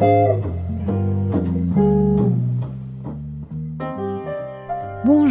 Thank 0.00 0.44
you. 0.44 0.49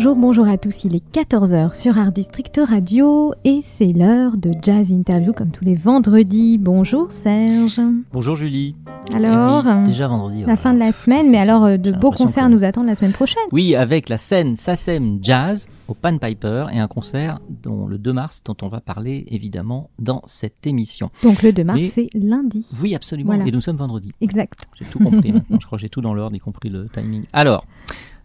Bonjour, 0.01 0.15
bonjour 0.15 0.47
à 0.47 0.57
tous, 0.57 0.85
il 0.85 0.95
est 0.95 1.03
14h 1.13 1.73
sur 1.75 1.97
Art 1.97 2.13
District 2.13 2.57
Radio 2.65 3.33
et 3.43 3.59
c'est 3.61 3.91
l'heure 3.91 4.37
de 4.37 4.53
Jazz 4.61 4.93
Interview 4.93 5.33
comme 5.33 5.51
tous 5.51 5.65
les 5.65 5.75
vendredis. 5.75 6.57
Bonjour 6.57 7.11
Serge. 7.11 7.81
Bonjour 8.13 8.37
Julie. 8.37 8.77
Alors, 9.13 9.65
oui, 9.65 9.83
déjà 9.83 10.07
vendredi. 10.07 10.37
la 10.37 10.43
voilà. 10.45 10.55
fin 10.55 10.73
de 10.73 10.79
la 10.79 10.93
semaine, 10.93 11.29
mais 11.29 11.37
alors 11.37 11.65
euh, 11.65 11.75
de 11.75 11.91
beaux 11.91 12.11
concerts 12.11 12.45
que- 12.45 12.51
nous 12.51 12.63
attendent 12.63 12.85
la 12.85 12.95
semaine 12.95 13.11
prochaine. 13.11 13.43
Oui, 13.51 13.75
avec 13.75 14.07
la 14.07 14.17
scène 14.17 14.55
SACEM 14.55 15.19
Jazz 15.21 15.67
au 15.89 15.95
Pan 15.95 16.17
Piper 16.17 16.67
et 16.71 16.79
un 16.79 16.87
concert 16.87 17.39
dont 17.61 17.85
le 17.85 17.97
2 17.97 18.13
mars 18.13 18.41
dont 18.45 18.55
on 18.61 18.69
va 18.69 18.79
parler 18.79 19.25
évidemment 19.27 19.89
dans 19.99 20.21
cette 20.27 20.65
émission. 20.65 21.09
Donc 21.23 21.43
le 21.43 21.51
2 21.51 21.65
mars, 21.65 21.77
Mais- 21.77 21.87
c'est 21.87 22.09
lundi. 22.13 22.65
Oui, 22.81 22.95
absolument. 22.95 23.33
Voilà. 23.33 23.45
Et 23.45 23.51
nous 23.51 23.59
sommes 23.59 23.75
vendredi. 23.75 24.13
Exact. 24.21 24.59
J'ai 24.79 24.85
tout 24.85 24.99
compris 24.99 25.31
maintenant. 25.33 25.57
Je 25.59 25.65
crois 25.65 25.77
que 25.77 25.81
j'ai 25.81 25.89
tout 25.89 25.99
dans 25.99 26.13
l'ordre, 26.13 26.37
y 26.37 26.39
compris 26.39 26.69
le 26.69 26.87
timing. 26.87 27.23
Alors, 27.33 27.65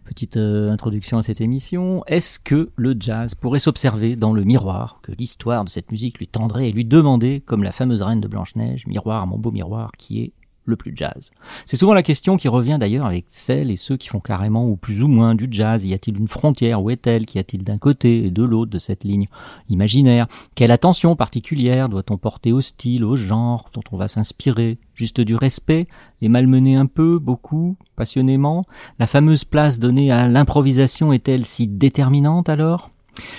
petite 0.05 0.37
euh, 0.37 0.71
introduction 0.71 1.17
à 1.17 1.23
cette 1.23 1.41
émission. 1.41 2.03
Est-ce 2.07 2.39
que 2.39 2.69
le 2.75 2.95
jazz 2.97 3.35
pourrait 3.35 3.59
s'observer 3.59 4.15
dans 4.15 4.31
le 4.31 4.43
miroir? 4.43 4.99
Que 5.03 5.11
l'histoire 5.11 5.65
de 5.65 5.69
cette 5.69 5.91
musique 5.91 6.19
lui 6.19 6.27
tendrait 6.27 6.69
et 6.69 6.71
lui 6.71 6.85
demander, 6.85 7.41
comme 7.41 7.63
la 7.63 7.71
fameuse 7.71 8.01
reine 8.01 8.21
de 8.21 8.27
Blanche-Neige, 8.27 8.87
miroir, 8.87 9.27
mon 9.27 9.37
beau 9.37 9.51
miroir, 9.51 9.91
qui 9.97 10.21
est 10.21 10.33
le 10.65 10.75
plus 10.75 10.93
jazz. 10.95 11.31
C'est 11.65 11.77
souvent 11.77 11.93
la 11.93 12.03
question 12.03 12.37
qui 12.37 12.47
revient 12.47 12.77
d'ailleurs 12.79 13.05
avec 13.05 13.25
celles 13.27 13.71
et 13.71 13.75
ceux 13.75 13.97
qui 13.97 14.09
font 14.09 14.19
carrément 14.19 14.67
ou 14.67 14.75
plus 14.75 15.01
ou 15.01 15.07
moins 15.07 15.35
du 15.35 15.47
jazz. 15.49 15.85
Y 15.85 15.93
a-t-il 15.93 16.17
une 16.17 16.27
frontière 16.27 16.81
Où 16.83 16.89
est-elle? 16.89 17.25
Qu'y 17.25 17.39
a-t-il 17.39 17.63
d'un 17.63 17.77
côté 17.77 18.25
et 18.25 18.31
de 18.31 18.43
l'autre 18.43 18.71
de 18.71 18.79
cette 18.79 19.03
ligne 19.03 19.27
imaginaire? 19.69 20.27
Quelle 20.55 20.71
attention 20.71 21.15
particulière 21.15 21.89
doit-on 21.89 22.17
porter 22.17 22.51
au 22.51 22.61
style, 22.61 23.03
au 23.03 23.15
genre 23.15 23.69
dont 23.73 23.83
on 23.91 23.97
va 23.97 24.07
s'inspirer? 24.07 24.77
Juste 24.93 25.21
du 25.21 25.35
respect? 25.35 25.87
Les 26.21 26.29
malmener 26.29 26.75
un 26.75 26.85
peu, 26.85 27.19
beaucoup, 27.19 27.77
passionnément? 27.95 28.65
La 28.99 29.07
fameuse 29.07 29.43
place 29.43 29.79
donnée 29.79 30.11
à 30.11 30.27
l'improvisation 30.27 31.13
est-elle 31.13 31.45
si 31.45 31.67
déterminante 31.67 32.49
alors? 32.49 32.89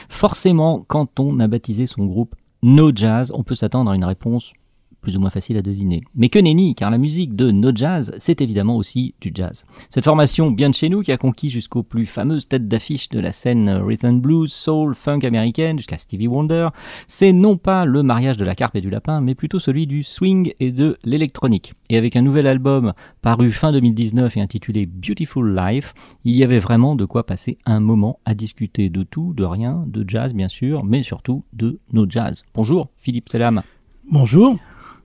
Forcément, 0.09 0.85
quand 0.87 1.21
on 1.21 1.39
a 1.41 1.49
baptisé 1.49 1.87
son 1.87 2.07
groupe 2.07 2.35
No 2.63 2.91
Jazz, 2.95 3.33
on 3.35 3.43
peut 3.43 3.55
s'attendre 3.55 3.91
à 3.91 3.95
une 3.95 4.05
réponse 4.05 4.53
plus 5.07 5.17
ou 5.17 5.21
moins 5.21 5.31
facile 5.31 5.57
à 5.57 5.62
deviner. 5.62 6.03
Mais 6.17 6.29
que 6.29 6.41
nenni, 6.41 6.75
car 6.75 6.91
la 6.91 6.99
musique 6.99 7.37
de 7.37 7.53
No 7.53 7.71
Jazz, 7.73 8.12
c'est 8.19 8.41
évidemment 8.41 8.77
aussi 8.77 9.15
du 9.21 9.31
jazz. 9.33 9.65
Cette 9.89 10.03
formation 10.03 10.51
bien 10.51 10.69
de 10.69 10.75
chez 10.75 10.89
nous, 10.89 11.03
qui 11.03 11.13
a 11.13 11.17
conquis 11.17 11.48
jusqu'aux 11.48 11.85
plus 11.85 12.07
fameuses 12.07 12.48
têtes 12.48 12.67
d'affiche 12.67 13.09
de 13.11 13.21
la 13.21 13.31
scène 13.31 13.71
rhythm 13.71 14.19
blues, 14.19 14.53
soul, 14.53 14.97
funk 14.97 15.21
américaine, 15.23 15.79
jusqu'à 15.79 15.98
Stevie 15.98 16.27
Wonder, 16.27 16.71
c'est 17.07 17.33
non 17.33 17.57
pas 17.57 17.85
le 17.85 18.03
mariage 18.03 18.37
de 18.37 18.45
la 18.45 18.57
carpe 18.57 18.75
et 18.75 18.81
du 18.81 18.91
lapin, 18.91 19.21
mais 19.21 19.37
plutôt 19.37 19.61
celui 19.61 19.86
du 19.86 20.03
swing 20.03 20.55
et 20.58 20.73
de 20.73 20.98
l'électronique. 21.05 21.75
Et 21.89 21.97
avec 21.97 22.17
un 22.17 22.23
nouvel 22.23 22.48
album 22.48 22.92
paru 23.23 23.53
fin 23.53 23.70
2019 23.70 24.36
et 24.36 24.41
intitulé 24.41 24.86
Beautiful 24.86 25.55
Life, 25.55 25.95
il 26.25 26.36
y 26.36 26.42
avait 26.42 26.59
vraiment 26.59 26.97
de 26.97 27.05
quoi 27.05 27.25
passer 27.25 27.59
un 27.64 27.79
moment 27.79 28.19
à 28.25 28.35
discuter 28.35 28.89
de 28.89 29.05
tout, 29.05 29.35
de 29.35 29.45
rien, 29.45 29.85
de 29.86 30.05
jazz 30.05 30.35
bien 30.35 30.48
sûr, 30.48 30.83
mais 30.83 31.05
surtout 31.05 31.45
de 31.53 31.79
no 31.92 32.07
jazz. 32.09 32.42
Bonjour, 32.57 32.89
Philippe 32.97 33.29
Selam. 33.29 33.63
Bonjour. 34.11 34.57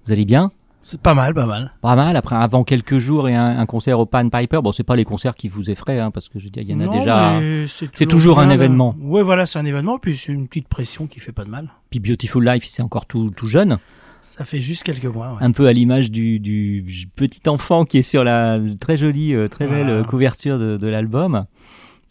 Vous 0.05 0.11
allez 0.11 0.25
bien 0.25 0.51
C'est 0.81 0.99
pas 0.99 1.13
mal, 1.13 1.33
pas 1.33 1.45
mal. 1.45 1.73
Pas 1.81 1.95
mal, 1.95 2.15
après 2.17 2.35
avant 2.35 2.63
quelques 2.63 2.97
jours 2.97 3.29
et 3.29 3.35
un, 3.35 3.59
un 3.59 3.65
concert 3.65 3.99
au 3.99 4.05
Pan 4.05 4.27
Piper. 4.29 4.59
Bon, 4.63 4.71
c'est 4.71 4.83
pas 4.83 4.95
les 4.95 5.05
concerts 5.05 5.35
qui 5.35 5.47
vous 5.47 5.69
effraient, 5.69 5.99
hein, 5.99 6.11
parce 6.11 6.27
que 6.29 6.39
je 6.39 6.45
veux 6.45 6.49
dire, 6.49 6.63
il 6.63 6.69
y 6.71 6.73
en 6.73 6.79
a 6.79 6.85
Non, 6.85 6.91
déjà. 6.99 7.39
c'est 7.67 8.05
toujours 8.07 8.39
un 8.39 8.49
événement. 8.49 8.95
euh, 8.99 9.05
Ouais, 9.07 9.23
voilà, 9.23 9.45
c'est 9.45 9.59
un 9.59 9.65
événement, 9.65 9.97
puis 9.99 10.17
c'est 10.17 10.31
une 10.33 10.47
petite 10.47 10.67
pression 10.67 11.07
qui 11.07 11.19
fait 11.19 11.31
pas 11.31 11.43
de 11.45 11.49
mal. 11.49 11.69
Puis 11.89 11.99
Beautiful 11.99 12.43
Life, 12.45 12.65
c'est 12.67 12.83
encore 12.83 13.05
tout, 13.05 13.29
tout 13.35 13.47
jeune. 13.47 13.77
Ça 14.23 14.45
fait 14.45 14.59
juste 14.61 14.83
quelques 14.83 15.05
mois. 15.05 15.33
ouais. 15.33 15.37
un 15.41 15.51
peu 15.51 15.65
à 15.67 15.73
l'image 15.73 16.11
du, 16.11 16.39
du 16.39 16.85
petit 17.15 17.47
enfant 17.49 17.85
qui 17.85 17.97
est 17.97 18.03
sur 18.03 18.23
la 18.23 18.59
très 18.79 18.95
jolie, 18.97 19.33
euh, 19.33 19.47
très 19.47 19.65
belle 19.67 19.85
Voilà. 19.85 19.99
euh, 19.99 20.03
couverture 20.03 20.59
de, 20.59 20.77
de 20.77 20.87
l'album. 20.87 21.45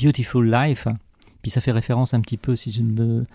Beautiful 0.02 0.50
Life. 0.50 0.86
Puis 1.42 1.50
ça 1.50 1.60
fait 1.60 1.72
référence 1.72 2.12
un 2.12 2.20
petit 2.20 2.36
peu, 2.36 2.56
si 2.56 2.70
je 2.72 2.82
ne 2.82 2.92
me 2.92 3.26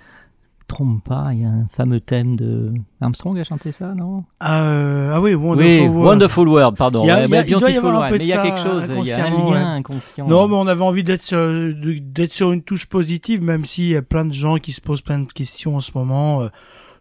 trompe 0.67 1.03
pas, 1.03 1.29
il 1.33 1.41
y 1.41 1.45
a 1.45 1.49
un 1.49 1.67
fameux 1.69 1.99
thème 1.99 2.35
de 2.35 2.73
Armstrong 3.01 3.37
a 3.39 3.43
chanté 3.43 3.71
ça, 3.71 3.93
non? 3.93 4.23
Ah, 4.39 4.63
euh, 4.63 5.11
ah 5.13 5.21
oui, 5.21 5.33
Wonderful 5.35 5.65
Oui, 5.65 5.87
World. 5.87 6.05
Wonderful 6.07 6.47
World, 6.49 6.75
pardon. 6.77 7.03
Il 7.03 7.07
y 7.07 7.11
a- 7.11 7.17
Ouais, 7.19 7.25
il 7.25 7.31
y 7.31 7.35
a- 7.37 7.45
il 7.45 7.57
doit 7.59 7.69
y 7.71 7.77
avoir 7.77 8.03
un 8.03 8.09
peu 8.09 8.17
Mais 8.17 8.23
il 8.23 8.27
y 8.27 8.33
a 8.33 8.41
quelque 8.41 8.59
chose, 8.59 8.91
il 8.97 9.05
y 9.07 9.11
a 9.11 9.25
un 9.25 9.29
lien 9.29 9.51
ouais. 9.51 9.57
inconscient. 9.57 10.27
Non, 10.27 10.47
mais 10.47 10.55
on 10.55 10.67
avait 10.67 10.83
envie 10.83 11.03
d'être 11.03 11.23
sur, 11.23 11.37
d'être 11.39 12.33
sur 12.33 12.51
une 12.51 12.63
touche 12.63 12.87
positive, 12.87 13.41
même 13.43 13.63
s'il 13.65 13.87
y 13.89 13.95
a 13.95 14.01
plein 14.01 14.25
de 14.25 14.33
gens 14.33 14.57
qui 14.57 14.71
se 14.71 14.81
posent 14.81 15.01
plein 15.01 15.19
de 15.19 15.31
questions 15.31 15.75
en 15.75 15.81
ce 15.81 15.91
moment. 15.95 16.41
euh, 16.41 16.47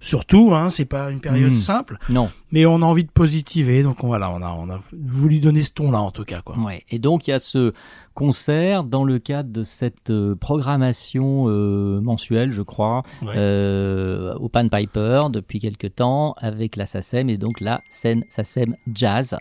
surtout, 0.04 0.54
hein, 0.54 0.68
c'est 0.68 0.84
pas 0.84 1.10
une 1.10 1.20
période 1.20 1.52
Mm. 1.52 1.56
simple, 1.56 1.98
Non. 2.08 2.28
mais 2.52 2.66
on 2.66 2.76
a 2.82 2.84
envie 2.84 3.04
de 3.04 3.10
positiver, 3.10 3.82
donc 3.82 4.04
on, 4.04 4.06
voilà, 4.08 4.30
on 4.30 4.42
a, 4.42 4.50
on 4.52 4.68
a 4.70 4.80
voulu 4.92 5.38
donner 5.40 5.62
ce 5.62 5.72
ton-là 5.72 6.00
en 6.00 6.10
tout 6.10 6.24
cas, 6.24 6.40
quoi. 6.42 6.56
Ouais. 6.58 6.82
Et 6.90 6.98
donc 6.98 7.26
il 7.26 7.30
y 7.30 7.34
a 7.34 7.38
ce 7.38 7.72
concert 8.14 8.84
dans 8.84 9.02
le 9.04 9.18
cadre 9.18 9.50
de 9.50 9.62
cette 9.62 10.10
euh, 10.10 10.34
programmation 10.36 11.46
euh, 11.48 12.00
mensuelle, 12.00 12.52
je 12.52 12.62
crois, 12.62 13.02
Ouais. 13.22 13.34
euh, 13.36 14.34
au 14.34 14.48
Pan 14.48 14.68
Piper 14.68 15.24
depuis 15.30 15.58
quelque 15.58 15.86
temps 15.88 16.34
avec 16.38 16.76
la 16.76 16.86
SACEM 16.86 17.28
et 17.30 17.36
donc 17.38 17.60
la 17.60 17.80
scène 17.90 18.24
SACEM 18.28 18.76
Jazz 18.92 19.36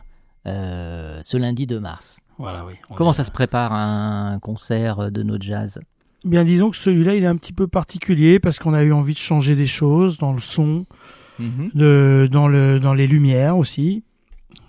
euh, 0.48 1.20
ce 1.22 1.38
lundi 1.38 1.66
2 1.68 1.80
mars. 1.80 2.20
Voilà, 2.38 2.66
oui. 2.66 2.74
On 2.90 2.96
Comment 2.96 3.12
est- 3.12 3.14
ça 3.14 3.24
se 3.24 3.32
prépare 3.32 3.72
un 3.74 4.40
concert 4.40 5.12
de 5.12 5.24
nos 5.24 5.40
jazz? 5.40 5.80
Bien, 6.26 6.44
disons 6.46 6.70
que 6.72 6.78
celui-là, 6.78 7.16
il 7.16 7.24
est 7.24 7.28
un 7.28 7.36
petit 7.36 7.54
peu 7.54 7.68
particulier 7.68 8.40
parce 8.40 8.60
qu'on 8.60 8.74
a 8.74 8.84
eu 8.84 8.94
envie 8.94 9.14
de 9.14 9.20
changer 9.20 9.56
des 9.56 9.66
choses 9.66 10.18
dans 10.18 10.32
le 10.34 10.40
son, 10.40 10.86
de, 11.40 12.30
dans, 12.32 12.48
le, 12.48 12.80
dans 12.80 12.94
les 12.94 13.08
lumières 13.08 13.58
aussi, 13.58 14.04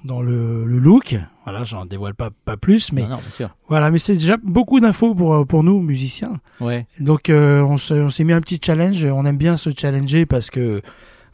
dans 0.05 0.21
le, 0.21 0.65
le 0.65 0.79
look. 0.79 1.17
Voilà, 1.45 1.63
j'en 1.65 1.85
dévoile 1.87 2.15
pas, 2.15 2.31
pas 2.45 2.57
plus, 2.57 2.93
mais 2.93 3.03
Non, 3.03 3.09
non, 3.11 3.17
bien 3.19 3.31
sûr. 3.31 3.51
voilà, 3.69 3.91
mais 3.91 3.99
c'est 3.99 4.15
déjà 4.15 4.37
beaucoup 4.43 4.81
d'infos 4.81 5.15
pour, 5.15 5.47
pour 5.47 5.63
nous, 5.63 5.81
musiciens. 5.81 6.41
Ouais. 6.61 6.87
Donc, 6.99 7.29
euh, 7.31 7.61
on 7.63 7.77
s'est 7.77 8.25
mis 8.25 8.33
un 8.33 8.41
petit 8.41 8.59
challenge. 8.65 9.05
On 9.05 9.25
aime 9.25 9.37
bien 9.37 9.57
se 9.57 9.71
challenger 9.77 10.27
parce 10.27 10.51
que, 10.51 10.81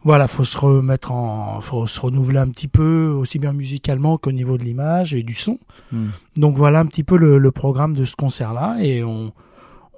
voilà, 0.03 0.27
faut 0.29 0.45
se 0.45 0.59
remettre 0.59 1.13
en, 1.13 1.61
faut 1.61 1.87
se 1.87 2.01
renouveler 2.01 2.39
un 2.39 2.49
petit 2.49 2.69
peu, 2.69 3.09
aussi 3.09 3.39
bien 3.39 3.53
musicalement 3.53 4.19
qu'au 4.19 4.33
niveau 4.33 4.59
de 4.59 4.65
l'image 4.65 5.15
et 5.15 5.23
du 5.23 5.35
son. 5.35 5.59
Hmm. 5.93 6.09
Donc 6.37 6.57
voilà 6.57 6.81
un 6.81 6.87
petit 6.87 7.05
peu 7.05 7.17
le, 7.17 7.39
le 7.39 7.51
programme 7.53 7.95
de 7.95 8.05
ce 8.05 8.17
concert-là 8.17 8.79
et 8.81 9.05
on, 9.05 9.33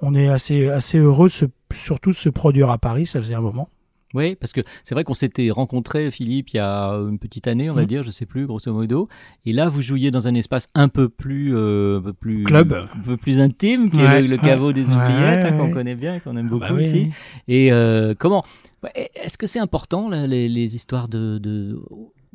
on 0.05 0.13
est 0.15 0.27
assez, 0.27 0.67
assez 0.69 0.97
heureux 0.99 1.27
de 1.29 1.33
se, 1.33 1.45
surtout 1.73 2.11
de 2.11 2.15
se 2.15 2.29
produire 2.29 2.69
à 2.69 2.77
Paris. 2.77 3.05
Ça 3.05 3.19
faisait 3.21 3.35
un 3.35 3.41
moment. 3.41 3.69
Oui, 4.15 4.35
parce 4.35 4.53
que 4.53 4.61
c'est 4.83 4.93
vrai 4.93 5.03
qu'on 5.03 5.15
s'était 5.15 5.49
rencontrés, 5.49 6.11
Philippe, 6.11 6.49
il 6.53 6.57
y 6.57 6.59
a 6.59 6.89
une 6.91 7.17
petite 7.17 7.47
année, 7.47 7.71
on 7.71 7.73
va 7.73 7.81
Mhm. 7.81 7.87
dire, 7.87 8.03
je 8.03 8.11
sais 8.11 8.27
plus, 8.27 8.45
grosso 8.45 8.71
modo. 8.71 9.09
Et 9.47 9.53
là, 9.53 9.69
vous 9.69 9.81
jouiez 9.81 10.11
dans 10.11 10.27
un 10.27 10.35
espace 10.35 10.67
un 10.75 10.87
peu 10.87 11.09
plus, 11.09 11.55
euh, 11.55 11.97
un 11.97 12.01
peu 12.03 12.13
plus 12.13 12.43
Club. 12.43 12.73
un 12.73 12.99
peu 13.03 13.17
plus 13.17 13.39
intime, 13.39 13.89
qui 13.89 13.97
Ouais, 13.97 14.17
est 14.19 14.21
le, 14.21 14.27
le 14.27 14.37
caveau 14.37 14.67
ouais, 14.67 14.73
des 14.73 14.89
ouais, 14.91 14.95
oubliettes, 14.97 15.45
hein, 15.45 15.53
qu'on 15.53 15.71
connaît 15.71 15.95
bien, 15.95 16.13
et 16.17 16.19
qu'on 16.19 16.37
aime 16.37 16.45
Ah 16.45 16.49
beaucoup 16.49 16.59
bah 16.67 16.73
oui, 16.75 16.83
aussi. 16.85 17.03
oui. 17.05 17.11
Et 17.47 17.71
euh, 17.73 18.13
comment 18.15 18.45
Est-ce 18.93 19.39
que 19.39 19.47
c'est 19.47 19.57
important 19.59 20.09
là, 20.09 20.27
les, 20.27 20.47
les 20.47 20.75
histoires 20.75 21.07
de, 21.07 21.39
de 21.39 21.81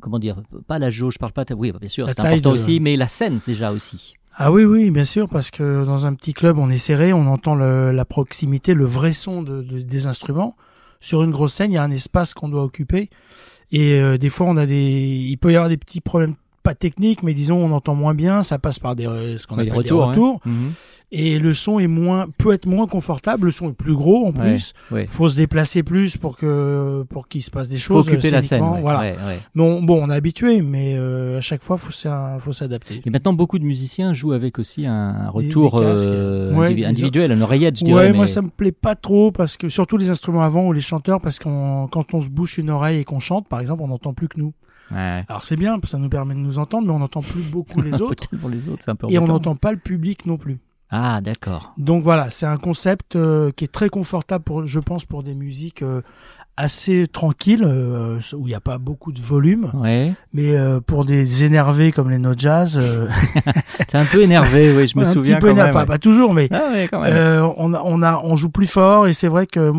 comment 0.01 0.19
dire 0.19 0.41
Pas 0.67 0.79
la 0.79 0.89
jauge, 0.91 1.13
je 1.13 1.19
parle 1.19 1.31
pas. 1.31 1.45
Oui, 1.55 1.71
bah, 1.71 1.77
bien 1.79 1.87
sûr, 1.87 2.09
c'est 2.09 2.19
important 2.19 2.49
de- 2.49 2.55
aussi, 2.55 2.81
mais 2.81 2.97
la 2.97 3.07
scène 3.07 3.39
déjà 3.47 3.71
aussi. 3.71 4.15
Ah 4.33 4.51
oui, 4.51 4.63
oui, 4.63 4.89
bien 4.91 5.05
sûr, 5.05 5.27
parce 5.29 5.51
que 5.51 5.83
dans 5.85 6.05
un 6.05 6.13
petit 6.13 6.33
club, 6.33 6.57
on 6.57 6.69
est 6.69 6.77
serré, 6.77 7.11
on 7.13 7.27
entend 7.27 7.55
la 7.55 8.05
proximité, 8.05 8.73
le 8.73 8.85
vrai 8.85 9.11
son 9.11 9.41
de, 9.43 9.61
de- 9.61 9.81
des 9.81 10.07
instruments. 10.07 10.55
Sur 11.01 11.23
une 11.23 11.31
grosse 11.31 11.53
scène, 11.53 11.71
il 11.71 11.75
y 11.75 11.77
a 11.77 11.83
un 11.83 11.91
espace 11.91 12.33
qu'on 12.33 12.49
doit 12.49 12.63
occuper. 12.63 13.09
Et 13.71 13.93
euh, 13.99 14.17
des 14.17 14.29
fois, 14.29 14.47
on 14.47 14.57
a 14.57 14.65
des, 14.65 15.25
il 15.29 15.37
peut 15.37 15.51
y 15.51 15.55
avoir 15.55 15.69
des 15.69 15.77
petits 15.77 16.01
problèmes 16.01 16.35
pas 16.69 16.75
technique, 16.75 17.23
mais 17.23 17.33
disons 17.33 17.57
on 17.57 17.71
entend 17.71 17.95
moins 17.95 18.13
bien, 18.13 18.43
ça 18.43 18.59
passe 18.59 18.77
par 18.79 18.95
des 18.95 19.07
euh, 19.07 19.37
ce 19.37 19.47
qu'on 19.47 19.55
Ouais, 19.55 19.61
appelle 19.69 19.73
des 19.73 19.77
retours, 19.79 20.01
des 20.03 20.09
retours, 20.09 20.41
ouais. 20.45 20.51
Mhm. 20.51 20.71
et 21.11 21.39
le 21.39 21.53
son 21.55 21.79
est 21.79 21.87
moins 21.87 22.27
peut 22.37 22.53
être 22.53 22.67
moins 22.67 22.85
confortable, 22.85 23.45
le 23.45 23.51
son 23.51 23.69
est 23.69 23.73
plus 23.73 23.95
gros 23.95 24.27
en 24.27 24.31
plus. 24.31 24.73
ouais. 24.91 25.07
Faut 25.09 25.27
se 25.29 25.35
déplacer 25.35 25.81
plus 25.81 26.17
pour 26.17 26.37
que 26.37 27.03
pour 27.09 27.27
qu'il 27.27 27.41
se 27.41 27.49
passe 27.49 27.69
des 27.69 27.77
Faut 27.79 27.95
choses. 27.95 28.07
occuper 28.07 28.29
la 28.29 28.41
scène. 28.43 28.61
ouais, 28.63 28.81
Voilà. 28.81 28.99
ouais, 28.99 29.15
ouais. 29.27 29.39
Bon, 29.55 29.81
bon, 29.81 29.99
on 30.03 30.09
est 30.11 30.13
habitué, 30.13 30.61
mais 30.61 30.93
euh, 30.95 31.39
à 31.39 31.41
chaque 31.41 31.63
fois, 31.63 31.77
faut 31.77 31.91
faut 32.39 32.53
s'adapter. 32.53 33.01
Et 33.05 33.09
maintenant, 33.09 33.33
beaucoup 33.33 33.57
de 33.57 33.65
musiciens 33.65 34.13
jouent 34.13 34.33
avec 34.33 34.59
aussi 34.59 34.85
un, 34.85 34.93
un 35.25 35.29
retour 35.29 35.79
des 35.79 35.85
euh, 36.07 36.53
individu- 36.55 36.85
individuel, 36.85 37.31
une 37.31 37.41
oreillette, 37.41 37.77
je 37.79 37.85
Ouais, 37.85 37.89
dirais. 37.91 38.13
moi 38.13 38.25
mais- 38.25 38.27
ça 38.31 38.41
me 38.43 38.49
plaît 38.49 38.71
pas 38.71 38.93
trop 38.95 39.31
parce 39.31 39.57
que 39.57 39.69
surtout 39.69 39.97
les 39.97 40.09
instruments 40.11 40.43
avant 40.43 40.67
ou 40.67 40.73
les 40.73 40.81
chanteurs 40.81 41.19
parce 41.19 41.39
qu'on 41.39 41.87
quand 41.91 42.13
on 42.13 42.21
se 42.21 42.29
bouche 42.29 42.57
une 42.59 42.69
oreille 42.69 42.99
et 42.99 43.03
qu'on 43.03 43.19
chante 43.19 43.47
par 43.47 43.59
exemple 43.59 43.81
on 43.83 43.87
n'entend 43.87 44.13
plus 44.13 44.27
que 44.27 44.39
nous. 44.39 44.53
Ouais. 44.91 45.23
Alors 45.27 45.43
c'est 45.43 45.55
bien, 45.55 45.77
ça 45.83 45.97
nous 45.97 46.09
permet 46.09 46.33
de 46.33 46.39
nous 46.39 46.59
entendre, 46.59 46.87
mais 46.87 46.93
on 46.93 46.99
n'entend 46.99 47.21
plus 47.21 47.41
beaucoup 47.43 47.81
les 47.81 48.01
autres 48.01 48.27
pour 48.39 48.49
les 48.49 48.67
autres, 48.69 48.81
c'est 48.83 48.91
un 48.91 48.95
peu 48.95 49.07
et 49.09 49.17
on 49.17 49.21
embêtant. 49.21 49.33
n'entend 49.33 49.55
pas 49.55 49.71
le 49.71 49.77
public 49.77 50.25
non 50.25 50.37
plus. 50.37 50.59
Ah, 50.91 51.21
d'accord. 51.21 51.73
Donc 51.77 52.03
voilà, 52.03 52.29
c'est 52.31 52.47
un 52.47 52.57
concept 52.57 53.15
euh, 53.15 53.51
qui 53.55 53.65
est 53.65 53.71
très 53.71 53.89
confortable 53.89 54.43
pour, 54.43 54.65
je 54.65 54.79
pense, 54.79 55.05
pour 55.05 55.21
des 55.21 55.35
musiques 55.35 55.83
euh, 55.83 56.01
assez 56.57 57.05
tranquilles 57.07 57.63
euh, 57.63 58.19
où 58.35 58.47
il 58.47 58.49
n'y 58.49 58.55
a 58.55 58.59
pas 58.59 58.79
beaucoup 58.79 59.11
de 59.11 59.19
volume, 59.21 59.69
Ouais. 59.75 60.13
mais 60.33 60.55
euh, 60.57 60.79
pour 60.81 61.05
des 61.05 61.43
énervés 61.43 61.91
comme 61.91 62.09
les 62.09 62.17
no 62.17 62.33
jazz, 62.35 62.75
euh, 62.81 63.07
T'es 63.87 63.97
un 63.99 64.05
peu 64.05 64.23
énervé, 64.23 64.75
oui, 64.75 64.87
je 64.87 64.97
me 64.97 65.03
un 65.05 65.05
souviens 65.05 65.35
petit 65.35 65.41
peu 65.41 65.49
quand 65.49 65.55
même. 65.63 65.71
pas, 65.71 65.81
ouais. 65.81 65.85
pas 65.85 65.99
toujours, 65.99 66.33
mais 66.33 66.47
Ah 66.51 66.69
ouais, 66.71 66.87
quand 66.89 67.01
même. 67.01 67.13
Euh, 67.15 67.47
on, 67.57 67.73
a, 67.75 67.81
on, 67.85 68.01
a, 68.01 68.19
on 68.23 68.35
joue 68.35 68.49
plus 68.49 68.65
fort 68.67 69.07
et 69.07 69.13
c'est 69.13 69.27
vrai 69.29 69.45
que 69.45 69.71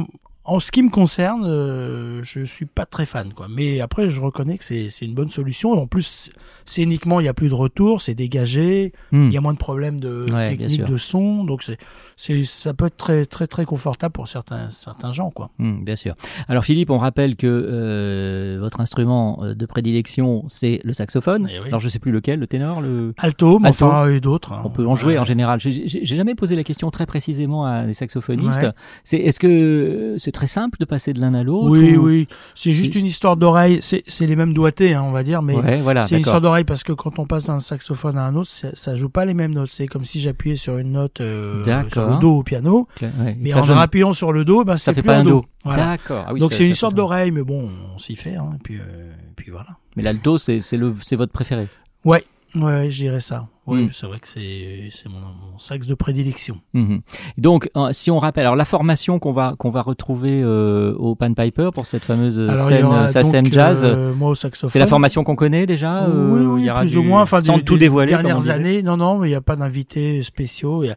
en 0.52 0.58
ce 0.58 0.72
qui 0.72 0.82
me 0.82 0.90
concerne, 0.90 1.44
euh, 1.46 2.20
je 2.24 2.42
suis 2.42 2.66
pas 2.66 2.84
très 2.84 3.06
fan. 3.06 3.32
Quoi. 3.32 3.46
Mais 3.48 3.80
après, 3.80 4.10
je 4.10 4.20
reconnais 4.20 4.58
que 4.58 4.64
c'est 4.64 4.88
une 5.02 5.14
bonne 5.14 5.30
solution. 5.30 5.72
En 5.72 5.86
plus, 5.86 6.30
scéniquement, 6.64 7.20
il 7.20 7.26
y 7.26 7.28
a 7.28 7.34
plus 7.34 7.48
de 7.50 7.54
retour, 7.54 8.02
c'est 8.02 8.14
dégagé, 8.16 8.92
Hmm. 9.12 9.26
il 9.28 9.32
y 9.32 9.36
a 9.36 9.40
moins 9.40 9.52
de 9.52 9.58
problèmes 9.58 10.00
de 10.00 10.26
Ouais, 10.28 10.48
technique 10.56 10.84
de 10.84 10.96
son, 10.96 11.44
donc 11.44 11.62
c'est 11.62 11.78
c'est 12.22 12.42
ça 12.44 12.74
peut 12.74 12.84
être 12.86 12.98
très 12.98 13.24
très 13.24 13.46
très 13.46 13.64
confortable 13.64 14.12
pour 14.12 14.28
certains 14.28 14.68
certains 14.68 15.10
gens. 15.12 15.30
Quoi. 15.30 15.48
Hmm, 15.58 15.82
bien 15.84 15.96
sûr. 15.96 16.14
Alors 16.48 16.64
Philippe, 16.66 16.90
on 16.90 16.98
rappelle 16.98 17.34
que 17.36 17.46
euh, 17.46 18.58
votre 18.60 18.80
instrument 18.80 19.38
euh, 19.42 19.54
de 19.54 19.64
prédilection, 19.64 20.44
c'est 20.48 20.80
le 20.84 20.92
saxophone. 20.92 21.48
Eh 21.50 21.58
oui. 21.60 21.68
Alors 21.68 21.80
je 21.80 21.88
sais 21.88 21.98
plus 21.98 22.12
lequel, 22.12 22.38
le 22.40 22.46
ténor, 22.46 22.82
le... 22.82 23.14
Alto, 23.16 23.58
mais 23.58 23.68
Alto. 23.68 23.86
enfin 23.86 24.08
et 24.08 24.20
d'autres. 24.20 24.52
hein. 24.52 24.60
On 24.66 24.68
peut 24.70 24.86
en 24.86 24.96
jouer 24.96 25.14
Ouais. 25.14 25.18
en 25.18 25.24
général. 25.24 25.58
J'ai 25.60 26.04
jamais 26.04 26.34
posé 26.34 26.56
la 26.56 26.62
question 26.62 26.90
très 26.90 27.06
précisément 27.06 27.64
à 27.64 27.84
des 27.84 27.94
saxophonistes. 27.94 28.60
Ouais. 28.62 28.70
C'est 29.02 29.16
est-ce 29.16 29.40
que 29.40 30.16
c'est 30.18 30.30
très 30.32 30.46
simple 30.46 30.76
de 30.78 30.84
passer 30.84 31.14
de 31.14 31.20
l'un 31.20 31.32
à 31.32 31.42
l'autre 31.42 31.68
Oui, 31.70 31.96
ou- 31.96 32.04
oui, 32.06 32.28
c'est 32.54 32.72
juste 32.72 32.94
une 32.96 33.06
histoire 33.06 33.38
d'oreille. 33.38 33.78
C'est 33.80 34.26
les 34.26 34.36
mêmes 34.36 34.52
doigtés, 34.52 34.92
hein, 34.92 35.02
on 35.06 35.10
va 35.10 35.22
dire, 35.22 35.40
mais 35.40 35.56
Ouais, 35.56 35.80
voilà, 35.80 36.06
C'est 36.06 36.16
une 36.16 36.20
histoire 36.20 36.42
d'oreille 36.42 36.64
parce 36.64 36.84
que 36.84 36.92
quand 36.92 37.18
on 37.18 37.24
passe 37.26 37.46
d'un 37.46 37.60
saxophone 37.60 38.18
à 38.18 38.24
un 38.26 38.34
autre, 38.34 38.50
ça, 38.50 38.68
ça 38.74 38.94
joue 38.94 39.08
pas 39.08 39.24
les 39.24 39.34
mêmes 39.34 39.54
notes. 39.54 39.70
C'est 39.72 39.86
comme 39.86 40.04
si 40.04 40.20
j'appuyais 40.20 40.56
sur 40.56 40.76
une 40.78 40.92
note 40.92 41.20
euh, 41.20 41.64
D'accord. 41.64 42.09
Le 42.14 42.18
do 42.20 42.30
au 42.38 42.42
piano, 42.42 42.88
ouais, 43.00 43.36
mais 43.38 43.54
en 43.54 43.78
appuyant 43.78 44.12
sur 44.12 44.32
le 44.32 44.44
do, 44.44 44.64
ben 44.64 44.76
ça 44.76 44.92
fait 44.94 45.02
plus 45.02 45.06
pas 45.08 45.18
un 45.18 45.24
do. 45.24 45.30
do. 45.30 45.44
Voilà. 45.64 45.86
D'accord. 45.86 46.24
Ah 46.26 46.32
oui, 46.32 46.40
Donc 46.40 46.52
c'est 46.52 46.66
une 46.66 46.74
ça. 46.74 46.88
d'oreille, 46.90 47.30
mais 47.30 47.42
bon, 47.42 47.70
on 47.94 47.98
s'y 47.98 48.16
fait. 48.16 48.34
Hein, 48.36 48.52
et 48.56 48.62
puis, 48.62 48.76
euh, 48.78 49.12
et 49.12 49.34
puis 49.36 49.50
voilà. 49.50 49.76
Mais 49.96 50.02
l'alto, 50.02 50.38
c'est 50.38 50.60
c'est 50.60 50.76
le 50.76 50.94
c'est 51.02 51.16
votre 51.16 51.32
préféré? 51.32 51.68
Ouais, 52.04 52.24
ouais, 52.54 52.90
je 52.90 52.96
dirais 53.02 53.20
ça. 53.20 53.46
Ouais, 53.66 53.82
Mm. 53.82 53.90
c'est 53.92 54.06
vrai 54.06 54.18
que 54.18 54.26
c'est 54.26 54.88
c'est 54.90 55.08
mon, 55.08 55.18
mon 55.20 55.58
sax 55.58 55.86
de 55.86 55.94
prédilection. 55.94 56.60
Mhm. 56.72 57.02
Donc, 57.38 57.70
euh, 57.76 57.92
si 57.92 58.10
on 58.10 58.18
rappelle, 58.18 58.44
alors 58.46 58.56
la 58.56 58.64
formation 58.64 59.20
qu'on 59.20 59.32
va 59.32 59.54
qu'on 59.58 59.70
va 59.70 59.82
retrouver 59.82 60.40
euh, 60.42 60.92
au 60.96 61.14
Pan 61.14 61.32
Piper 61.34 61.68
pour 61.72 61.86
cette 61.86 62.04
fameuse 62.04 62.40
Alors, 62.40 62.66
scène 62.68 62.84
aura 62.84 63.04
euh, 63.04 63.22
donc, 63.42 63.52
Jazz, 63.52 63.84
euh, 63.84 64.12
moi 64.14 64.30
au 64.30 64.34
saxophone. 64.34 64.70
c'est 64.70 64.80
la 64.80 64.88
formation 64.88 65.22
qu'on 65.22 65.36
connaît 65.36 65.66
déjà. 65.66 66.04
euh, 66.06 66.32
oui, 66.32 66.46
oui, 66.46 66.62
il 66.62 66.66
y 66.66 66.70
aura 66.70 66.80
plus 66.80 66.90
du- 66.92 66.98
ou 66.98 67.02
moins. 67.04 67.22
Enfin, 67.22 67.40
sans 67.40 67.58
des, 67.58 67.62
tout 67.62 67.74
des 67.74 67.80
dévoiler. 67.86 68.10
dernières 68.10 68.50
années, 68.50 68.82
non, 68.82 68.96
non, 68.96 69.18
mais 69.18 69.28
il 69.28 69.30
n'y 69.30 69.36
a 69.36 69.40
pas 69.40 69.54
d'invités 69.56 70.22
spéciaux. 70.24 70.82
Il 70.82 70.88
y 70.88 70.90
a, 70.90 70.96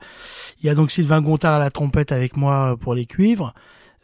il 0.61 0.65
y 0.65 0.69
a 0.69 0.73
donc 0.75 0.89
Sylvain 0.89 1.21
Gontard 1.21 1.53
à 1.53 1.59
la 1.59 1.69
trompette 1.69 2.11
avec 2.11 2.35
moi 2.38 2.75
pour 2.79 2.95
les 2.95 3.06
cuivres, 3.06 3.53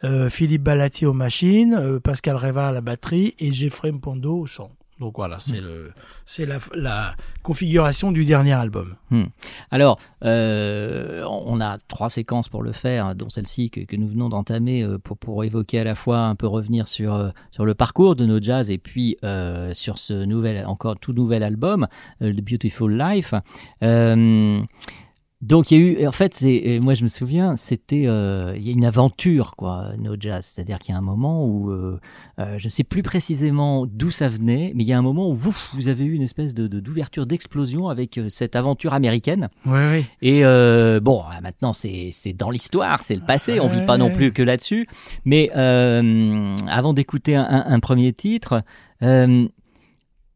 euh, 0.04 0.30
Philippe 0.30 0.62
Balati 0.62 1.06
aux 1.06 1.12
machines, 1.12 1.74
euh, 1.74 1.98
Pascal 1.98 2.36
Reva 2.36 2.68
à 2.68 2.72
la 2.72 2.80
batterie 2.82 3.34
et 3.40 3.50
Jeffrey 3.50 3.90
Mpondo 3.90 4.38
au 4.38 4.46
chant. 4.46 4.70
Donc 5.00 5.14
voilà, 5.16 5.36
Hmm. 5.36 5.40
c'est 5.40 5.60
le, 5.60 5.92
c'est 6.26 6.46
la, 6.46 6.58
la 6.74 7.14
configuration 7.42 8.12
du 8.12 8.24
dernier 8.26 8.52
album. 8.52 8.96
Alors, 9.70 9.98
euh, 10.24 11.24
on 11.26 11.60
a 11.60 11.78
trois 11.88 12.10
séquences 12.10 12.48
pour 12.50 12.62
le 12.62 12.72
faire, 12.72 13.06
hein, 13.06 13.14
dont 13.14 13.30
celle-ci 13.30 13.70
que, 13.70 13.80
que 13.80 13.96
nous 13.96 14.06
venons 14.08 14.28
d'entamer 14.28 14.82
euh, 14.82 14.98
pour, 14.98 15.16
pour 15.16 15.42
évoquer 15.42 15.80
à 15.80 15.84
la 15.84 15.94
fois 15.94 16.18
un 16.18 16.34
peu 16.34 16.46
revenir 16.46 16.86
sur, 16.86 17.14
euh, 17.14 17.30
sur 17.50 17.64
le 17.64 17.74
parcours 17.74 18.14
de 18.14 18.26
nos 18.26 18.40
jazz 18.42 18.70
et 18.70 18.78
puis 18.78 19.16
euh, 19.24 19.72
sur 19.74 19.96
ce 19.98 20.12
nouvel, 20.24 20.66
encore 20.66 20.98
tout 20.98 21.14
nouvel 21.14 21.42
album, 21.42 21.88
The 22.20 22.40
Beautiful 22.40 22.96
Life. 22.96 23.32
Euh, 23.82 24.60
donc 25.42 25.70
il 25.70 25.80
y 25.80 25.82
a 25.82 25.86
eu, 26.02 26.06
en 26.06 26.12
fait, 26.12 26.34
c'est, 26.34 26.80
moi 26.82 26.92
je 26.92 27.02
me 27.02 27.08
souviens, 27.08 27.56
c'était, 27.56 28.04
euh, 28.06 28.52
il 28.56 28.62
y 28.66 28.68
a 28.68 28.72
une 28.72 28.84
aventure 28.84 29.54
quoi, 29.56 29.92
No 29.98 30.14
Jazz, 30.20 30.44
c'est-à-dire 30.44 30.78
qu'il 30.78 30.92
y 30.92 30.94
a 30.94 30.98
un 30.98 31.02
moment 31.02 31.46
où, 31.46 31.70
euh, 31.70 31.98
euh, 32.38 32.56
je 32.58 32.68
sais 32.68 32.84
plus 32.84 33.02
précisément 33.02 33.86
d'où 33.86 34.10
ça 34.10 34.28
venait, 34.28 34.72
mais 34.74 34.84
il 34.84 34.86
y 34.86 34.92
a 34.92 34.98
un 34.98 35.02
moment 35.02 35.30
où 35.30 35.34
vous, 35.34 35.56
vous 35.72 35.88
avez 35.88 36.04
eu 36.04 36.12
une 36.12 36.20
espèce 36.22 36.52
de, 36.52 36.66
de- 36.66 36.80
d'ouverture, 36.80 37.24
d'explosion 37.24 37.88
avec 37.88 38.18
euh, 38.18 38.28
cette 38.28 38.54
aventure 38.54 38.92
américaine. 38.92 39.48
Oui, 39.64 39.80
oui. 39.92 40.04
Et 40.20 40.44
euh, 40.44 41.00
bon, 41.00 41.22
ah, 41.30 41.40
maintenant 41.40 41.72
c'est 41.72 42.10
c'est 42.12 42.34
dans 42.34 42.50
l'histoire, 42.50 43.02
c'est 43.02 43.14
le 43.14 43.24
passé, 43.24 43.60
on 43.60 43.68
vit 43.68 43.86
pas 43.86 43.96
non 43.96 44.10
plus 44.10 44.32
que 44.32 44.42
là-dessus. 44.42 44.86
Mais 45.24 45.50
euh, 45.56 46.54
avant 46.68 46.92
d'écouter 46.92 47.34
un, 47.36 47.44
un- 47.48 47.64
un 47.66 47.80
premier 47.80 48.12
titre, 48.12 48.62
euh, 49.02 49.48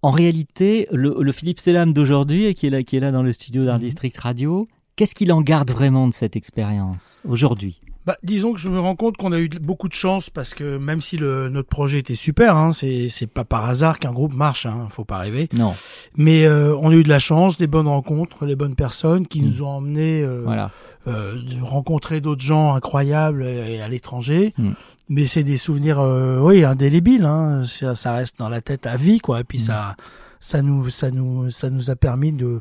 en 0.01 0.11
réalité, 0.11 0.87
le, 0.93 1.17
le 1.21 1.33
Philippe 1.33 1.61
Selam 1.61 1.93
d'aujourd'hui, 1.93 2.53
qui 2.55 2.67
est 2.67 2.71
là, 2.71 2.83
qui 2.83 2.97
est 2.97 3.01
là 3.01 3.11
dans 3.11 3.23
le 3.23 3.33
studio 3.33 3.65
d'Art 3.65 3.79
District 3.79 4.17
Radio, 4.19 4.67
qu'est-ce 4.97 5.15
qu'il 5.15 5.33
en 5.33 5.41
garde 5.43 5.71
vraiment 5.71 6.07
de 6.09 6.15
cette 6.15 6.37
expérience 6.37 7.23
aujourd'hui? 7.29 7.81
Bah, 8.07 8.19
disons 8.23 8.53
que 8.53 8.59
je 8.59 8.69
me 8.69 8.79
rends 8.79 8.97
compte 8.97 9.17
qu'on 9.17 9.33
a 9.33 9.39
eu 9.41 9.49
beaucoup 9.49 9.89
de 9.89 9.95
chance 9.95 10.29
parce 10.29 10.53
que 10.53 10.77
même 10.77 11.01
si 11.01 11.17
le, 11.17 11.49
notre 11.49 11.69
projet 11.71 12.01
était 12.01 12.15
super, 12.15 12.55
hein, 12.55 12.73
c'est, 12.73 13.09
c'est 13.09 13.27
pas 13.27 13.45
par 13.45 13.65
hasard 13.65 13.99
qu'un 13.99 14.13
groupe 14.13 14.35
marche, 14.35 14.67
hein, 14.67 14.89
faut 14.91 15.07
pas 15.07 15.17
rêver. 15.17 15.49
Non, 15.55 15.73
Mais 16.15 16.45
euh, 16.45 16.77
on 16.83 16.91
a 16.91 16.95
eu 16.95 17.03
de 17.03 17.09
la 17.09 17.19
chance, 17.19 17.57
des 17.57 17.67
bonnes 17.67 17.89
rencontres, 17.89 18.45
les 18.45 18.57
bonnes 18.57 18.75
personnes 18.75 19.27
qui 19.27 19.41
nous 19.41 19.63
ont 19.63 19.69
emmenés 19.69 20.23
euh, 20.23 20.43
voilà. 20.45 20.71
euh, 21.07 21.39
rencontrer 21.63 22.21
d'autres 22.21 22.43
gens 22.45 22.75
incroyables 22.75 23.43
euh, 23.43 23.83
à 23.83 23.89
l'étranger. 23.89 24.53
Mm. 24.59 24.73
Mais 25.09 25.25
c'est 25.25 25.43
des 25.45 25.57
souvenirs, 25.57 25.99
euh, 26.01 26.41
oui, 26.41 26.63
indélébiles. 26.63 27.25
Hein. 27.25 27.65
Ça, 27.67 27.95
ça 27.95 28.13
reste 28.13 28.39
dans 28.39 28.51
la 28.51 28.61
tête 28.61 28.85
à 28.87 28.97
vie, 28.99 29.19
quoi. 29.19 29.41
Et 29.41 29.45
puis 29.45 29.59
Mm. 29.59 29.63
ça, 29.63 29.97
ça 30.41 30.61
nous, 30.61 30.91
ça 30.91 31.11
nous, 31.11 31.49
ça 31.51 31.71
nous 31.71 31.91
a 31.91 31.97
permis 31.97 32.33
de 32.33 32.61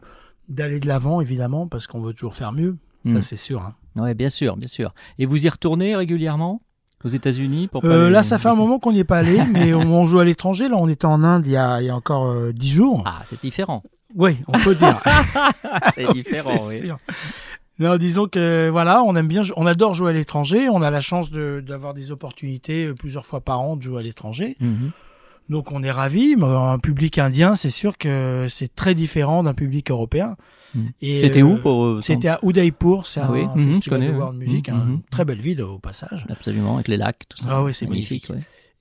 d'aller 0.49 0.79
de 0.79 0.87
l'avant, 0.87 1.21
évidemment, 1.21 1.67
parce 1.67 1.87
qu'on 1.87 2.01
veut 2.01 2.13
toujours 2.13 2.35
faire 2.35 2.51
mieux. 2.51 2.77
Ça, 3.11 3.21
c'est 3.21 3.35
sûr. 3.35 3.61
Hein. 3.61 3.75
Ouais, 4.01 4.13
bien 4.13 4.29
sûr, 4.29 4.55
bien 4.55 4.67
sûr. 4.69 4.93
Et 5.19 5.25
vous 5.25 5.45
y 5.45 5.49
retournez 5.49 5.93
régulièrement 5.95 6.61
aux 7.03 7.09
États-Unis 7.09 7.67
pour 7.67 7.83
Euh, 7.83 8.05
les- 8.07 8.13
là, 8.13 8.23
ça 8.23 8.37
fait 8.37 8.47
un 8.47 8.55
moment 8.55 8.79
qu'on 8.79 8.93
n'y 8.93 8.99
est 8.99 9.03
pas 9.03 9.17
allé, 9.17 9.41
mais 9.51 9.73
on, 9.73 9.81
on 9.81 10.05
joue 10.05 10.19
à 10.19 10.25
l'étranger. 10.25 10.69
Là, 10.69 10.77
on 10.77 10.87
était 10.87 11.05
en 11.05 11.21
Inde 11.21 11.45
il 11.45 11.51
y 11.51 11.57
a, 11.57 11.81
il 11.81 11.87
y 11.87 11.89
a 11.89 11.95
encore 11.95 12.27
euh, 12.27 12.53
dix 12.53 12.71
jours. 12.71 13.03
Ah, 13.05 13.19
c'est 13.25 13.41
différent. 13.41 13.83
Oui, 14.15 14.37
on 14.47 14.53
peut 14.53 14.73
dire. 14.75 15.01
c'est 15.95 16.07
Oui, 16.07 16.13
différent, 16.23 16.55
oui. 16.69 16.77
sûr. 16.79 16.97
Non, 17.79 17.97
disons 17.97 18.27
que 18.27 18.69
voilà, 18.71 19.03
on 19.03 19.15
aime 19.15 19.27
bien, 19.27 19.41
on 19.57 19.65
adore 19.65 19.95
jouer 19.95 20.11
à 20.11 20.13
l'étranger. 20.13 20.69
On 20.69 20.81
a 20.81 20.91
la 20.91 21.01
chance 21.01 21.29
de- 21.31 21.61
d'avoir 21.65 21.93
des 21.93 22.11
opportunités 22.11 22.85
euh, 22.85 22.93
plusieurs 22.93 23.25
fois 23.25 23.41
par 23.41 23.59
an 23.59 23.75
de 23.75 23.81
jouer 23.81 23.99
à 23.99 24.03
l'étranger. 24.03 24.55
Mhm. 24.61 24.91
Donc 25.49 25.71
on 25.71 25.83
est 25.83 25.91
ravis. 25.91 26.35
Mais 26.35 26.45
un 26.45 26.79
public 26.79 27.17
indien, 27.19 27.55
c'est 27.55 27.69
sûr 27.69 27.97
que 27.97 28.47
c'est 28.49 28.73
très 28.73 28.95
différent 28.95 29.43
d'un 29.43 29.53
public 29.53 29.91
européen. 29.91 30.35
Mhm. 30.75 30.89
Et, 31.01 31.19
C'était 31.19 31.41
euh, 31.41 31.45
où 31.45 31.57
pour 31.57 31.83
euh, 31.85 32.01
C'était 32.01 32.29
à 32.29 32.39
Udaipur, 32.43 33.05
c'est 33.05 33.19
Ah 33.19 33.27
un 33.27 33.31
oui, 33.33 33.45
mhm, 33.45 33.51
je 33.57 33.67
festival 33.73 33.99
connais, 33.99 34.11
de 34.11 34.17
world 34.17 34.37
music, 34.37 34.69
Mhm, 34.69 34.75
hein, 34.75 34.85
mhm. 34.85 35.01
très 35.11 35.25
belle 35.25 35.41
ville 35.41 35.61
au 35.61 35.77
passage. 35.79 36.25
Absolument, 36.29 36.75
avec 36.75 36.87
les 36.87 36.97
lacs, 36.97 37.23
tout 37.29 37.37
ça. 37.37 37.49
Ah 37.51 37.63
oui, 37.63 37.73
c'est 37.73 37.85
magnifique. 37.87 38.27
ouais. 38.29 38.39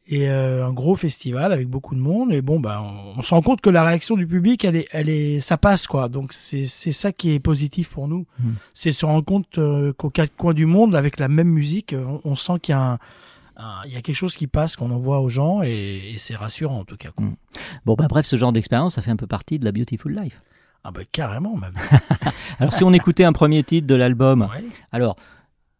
et 0.09 0.29
euh, 0.29 0.67
un 0.67 0.73
gros 0.73 0.97
festival 0.97 1.53
avec 1.53 1.69
beaucoup 1.69 1.95
de 1.95 2.01
monde 2.01 2.33
et 2.33 2.43
bon 2.43 2.59
ben 2.59 2.81
on, 2.81 3.19
on 3.21 3.23
se 3.23 3.33
rend 3.33 3.41
compte 3.41 3.61
que 3.61 3.71
la 3.71 3.85
réaction 3.85 4.17
du 4.17 4.27
public 4.27 4.65
elle 4.65 4.75
est 4.75 4.89
elle 4.91 5.09
est 5.09 5.39
ça 5.39 5.57
passe 5.57 5.87
quoi 5.87 6.09
donc 6.09 6.33
c'est 6.33 6.65
c'est 6.65 6.91
ça 6.91 7.13
qui 7.13 7.31
est 7.31 7.39
positif 7.39 7.91
pour 7.91 8.09
nous 8.09 8.27
Mm. 8.41 8.51
c'est 8.75 8.91
se 8.91 9.07
rendre 9.07 9.25
compte 9.25 9.59
euh, 9.59 9.93
qu'aux 9.93 10.11
quatre 10.11 10.35
coins 10.37 10.55
du 10.55 10.67
monde 10.67 10.97
avec 10.97 11.21
la 11.21 11.29
même 11.29 11.47
musique 11.49 11.93
euh, 11.93 12.05
on, 12.25 12.33
on 12.33 12.35
sent 12.35 12.55
qu'il 12.61 12.73
y 12.73 12.77
a 12.77 12.81
un, 12.81 12.93
un- 12.95 12.99
il 13.87 13.93
y 13.93 13.97
a 13.97 14.03
quelque 14.03 14.17
chose 14.17 14.37
qui 14.37 14.47
passe 14.47 14.77
qu'on 14.77 14.91
envoie 14.91 15.21
aux 15.21 15.29
gens 15.29 15.63
et, 15.63 16.13
et 16.15 16.19
c'est 16.19 16.35
rassurant 16.37 16.81
en 16.81 16.85
tout 16.85 16.97
cas. 16.97 17.11
Mm. 17.19 17.31
Bon, 17.87 17.95
bah 17.95 18.07
bref, 18.09 18.27
ce 18.27 18.37
genre 18.37 18.53
d'expérience, 18.53 18.95
ça 18.95 19.03
fait 19.03 19.11
un 19.11 19.17
peu 19.17 19.27
partie 19.27 19.59
de 19.59 19.65
la 19.65 19.73
Beautiful 19.73 20.15
Life. 20.15 20.41
ah 20.85 20.91
ben 20.91 21.05
carrément 21.13 21.57
même 21.57 21.75
Alors, 22.59 22.73
si 22.73 22.85
on 22.85 22.93
écoutait 22.93 23.25
un 23.25 23.33
premier 23.33 23.63
titre 23.63 23.87
de 23.87 23.95
l'album, 23.95 24.43
Ouais. 24.43 24.65
alors, 24.93 25.17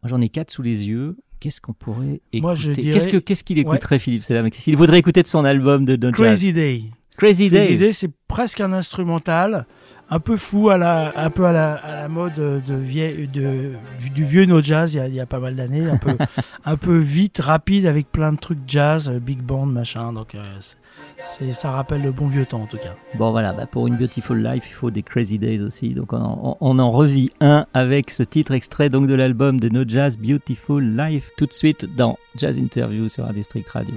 moi 0.01 0.09
j'en 0.09 0.21
ai 0.21 0.29
quatre 0.29 0.51
sous 0.51 0.61
les 0.61 0.87
yeux. 0.87 1.17
Qu'est-ce 1.39 1.59
qu'on 1.59 1.73
pourrait 1.73 2.21
écouter 2.31 2.41
Moi, 2.41 2.55
je 2.55 2.71
dirais- 2.71 2.93
Qu'est-ce 2.93 3.07
que 3.09 3.17
qu'est-ce 3.17 3.43
qu'il 3.43 3.59
écouterait, 3.59 3.99
Philippe? 3.99 4.23
Selam 4.23 4.49
qu'il 4.49 4.77
voudrait 4.77 4.99
écouter 4.99 5.23
de 5.23 5.27
son 5.27 5.43
album 5.43 5.83
de 5.83 5.97
Don 5.97 6.09
Jazz 6.13 6.15
Crazy 6.39 6.53
Day 6.53 6.83
Crazy 7.17 7.49
Day. 7.49 7.57
Crazy 7.65 7.77
Day 7.77 7.91
c'est 7.91 8.11
presque 8.29 8.61
un 8.61 8.71
instrumental 8.73 9.67
un 10.13 10.19
peu 10.19 10.37
fou, 10.37 10.69
à 10.69 10.77
la, 10.77 11.11
un 11.15 11.31
peu 11.31 11.45
à 11.45 11.51
la, 11.51 11.73
à 11.73 12.01
la 12.01 12.07
mode 12.07 12.35
de 12.35 12.75
vieille, 12.75 13.27
de, 13.27 13.71
du, 13.99 14.09
du 14.11 14.23
vieux 14.23 14.45
no 14.45 14.61
jazz 14.61 14.93
il 14.93 14.97
y 14.97 14.99
a, 14.99 15.07
il 15.07 15.15
y 15.15 15.19
a 15.19 15.25
pas 15.25 15.39
mal 15.39 15.55
d'années, 15.55 15.89
un 15.89 15.97
peu, 15.97 16.15
un 16.65 16.77
peu 16.77 16.97
vite, 16.97 17.39
rapide, 17.39 17.87
avec 17.87 18.11
plein 18.11 18.31
de 18.31 18.37
trucs 18.37 18.59
jazz, 18.67 19.09
euh, 19.09 19.19
big 19.19 19.39
band, 19.39 19.65
machin. 19.65 20.13
Donc 20.13 20.35
euh, 20.35 20.43
c'est, 21.17 21.51
ça 21.51 21.71
rappelle 21.71 22.03
le 22.03 22.11
bon 22.11 22.27
vieux 22.27 22.45
temps 22.45 22.61
en 22.61 22.67
tout 22.67 22.77
cas. 22.77 22.93
Bon 23.15 23.31
voilà, 23.31 23.53
bah, 23.53 23.65
pour 23.65 23.87
une 23.87 23.97
Beautiful 23.97 24.37
Life, 24.37 24.65
il 24.67 24.73
faut 24.73 24.91
des 24.91 25.01
Crazy 25.01 25.39
Days 25.39 25.63
aussi. 25.63 25.95
Donc 25.95 26.13
on 26.13 26.17
en, 26.17 26.57
on 26.61 26.77
en 26.77 26.91
revit 26.91 27.31
un 27.41 27.65
avec 27.73 28.11
ce 28.11 28.21
titre 28.21 28.51
extrait 28.51 28.89
donc 28.89 29.07
de 29.07 29.15
l'album 29.15 29.59
de 29.59 29.67
No 29.69 29.83
Jazz 29.87 30.17
Beautiful 30.19 30.95
Life 30.95 31.31
tout 31.37 31.47
de 31.47 31.53
suite 31.53 31.87
dans 31.95 32.19
Jazz 32.35 32.59
Interview 32.59 33.09
sur 33.09 33.25
un 33.25 33.33
District 33.33 33.67
Radio. 33.67 33.95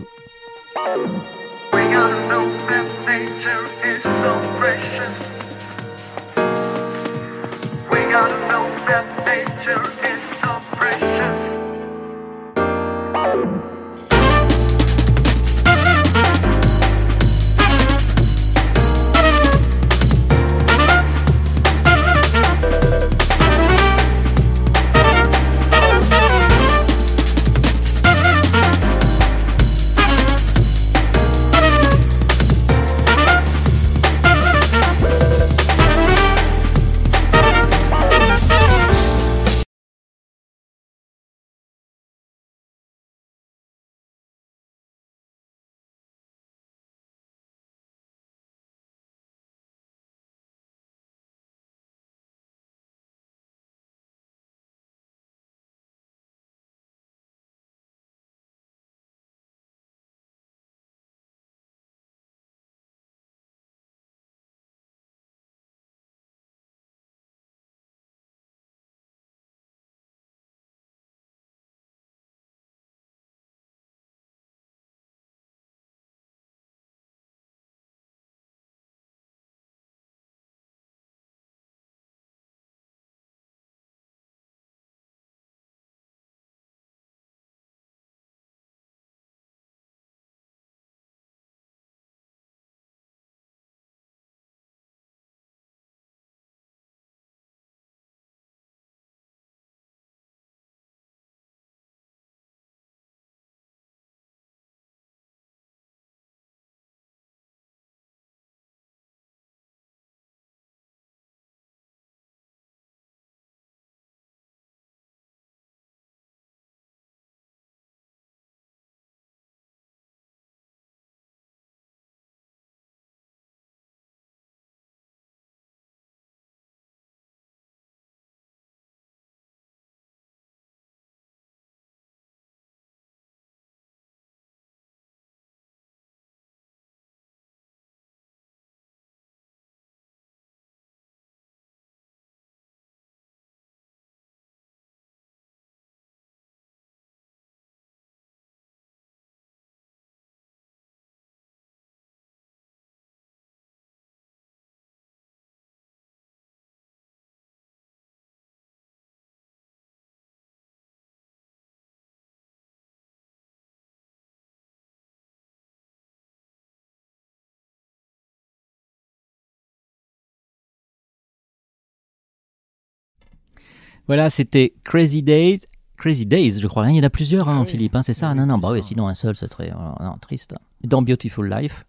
Voilà, 174.06 174.30
c'était 174.30 174.72
Crazy 174.84 175.22
Days. 175.22 175.60
Crazy 175.96 176.26
Days, 176.26 176.60
je 176.60 176.66
crois. 176.66 176.88
Il 176.90 176.96
y 176.96 177.00
en 177.00 177.04
a 177.04 177.10
plusieurs, 177.10 177.48
hein, 177.48 177.64
Philippe, 177.64 177.96
hein, 177.96 178.02
c'est 178.02 178.14
ça? 178.14 178.34
Non, 178.34 178.46
non, 178.46 178.58
bah 178.58 178.70
oui, 178.70 178.82
sinon 178.82 179.08
un 179.08 179.14
seul, 179.14 179.34
c'est 179.36 179.48
très 179.48 179.70
euh, 179.70 180.04
non, 180.04 180.16
triste. 180.20 180.54
Dans 180.84 181.02
Beautiful 181.02 181.48
Life, 181.48 181.84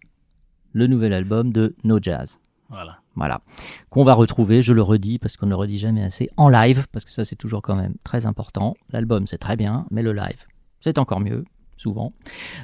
le 0.72 0.86
nouvel 0.86 1.12
album 1.12 1.52
de 1.52 1.76
No 1.84 1.98
Jazz. 2.00 2.38
Voilà. 2.70 2.98
Voilà. 3.14 3.40
Qu'on 3.90 4.04
va 4.04 4.14
retrouver, 4.14 4.62
je 4.62 4.72
le 4.72 4.82
redis, 4.82 5.18
parce 5.18 5.36
qu'on 5.36 5.46
ne 5.46 5.50
le 5.50 5.56
redit 5.56 5.78
jamais 5.78 6.02
assez, 6.02 6.30
en 6.36 6.48
live, 6.48 6.86
parce 6.92 7.04
que 7.04 7.12
ça 7.12 7.24
c'est 7.24 7.36
toujours 7.36 7.62
quand 7.62 7.74
même 7.74 7.94
très 8.04 8.26
important. 8.26 8.76
L'album 8.90 9.26
c'est 9.26 9.38
très 9.38 9.56
bien, 9.56 9.86
mais 9.90 10.02
le 10.02 10.12
live, 10.12 10.46
c'est 10.80 10.98
encore 10.98 11.20
mieux 11.20 11.44
souvent, 11.78 12.12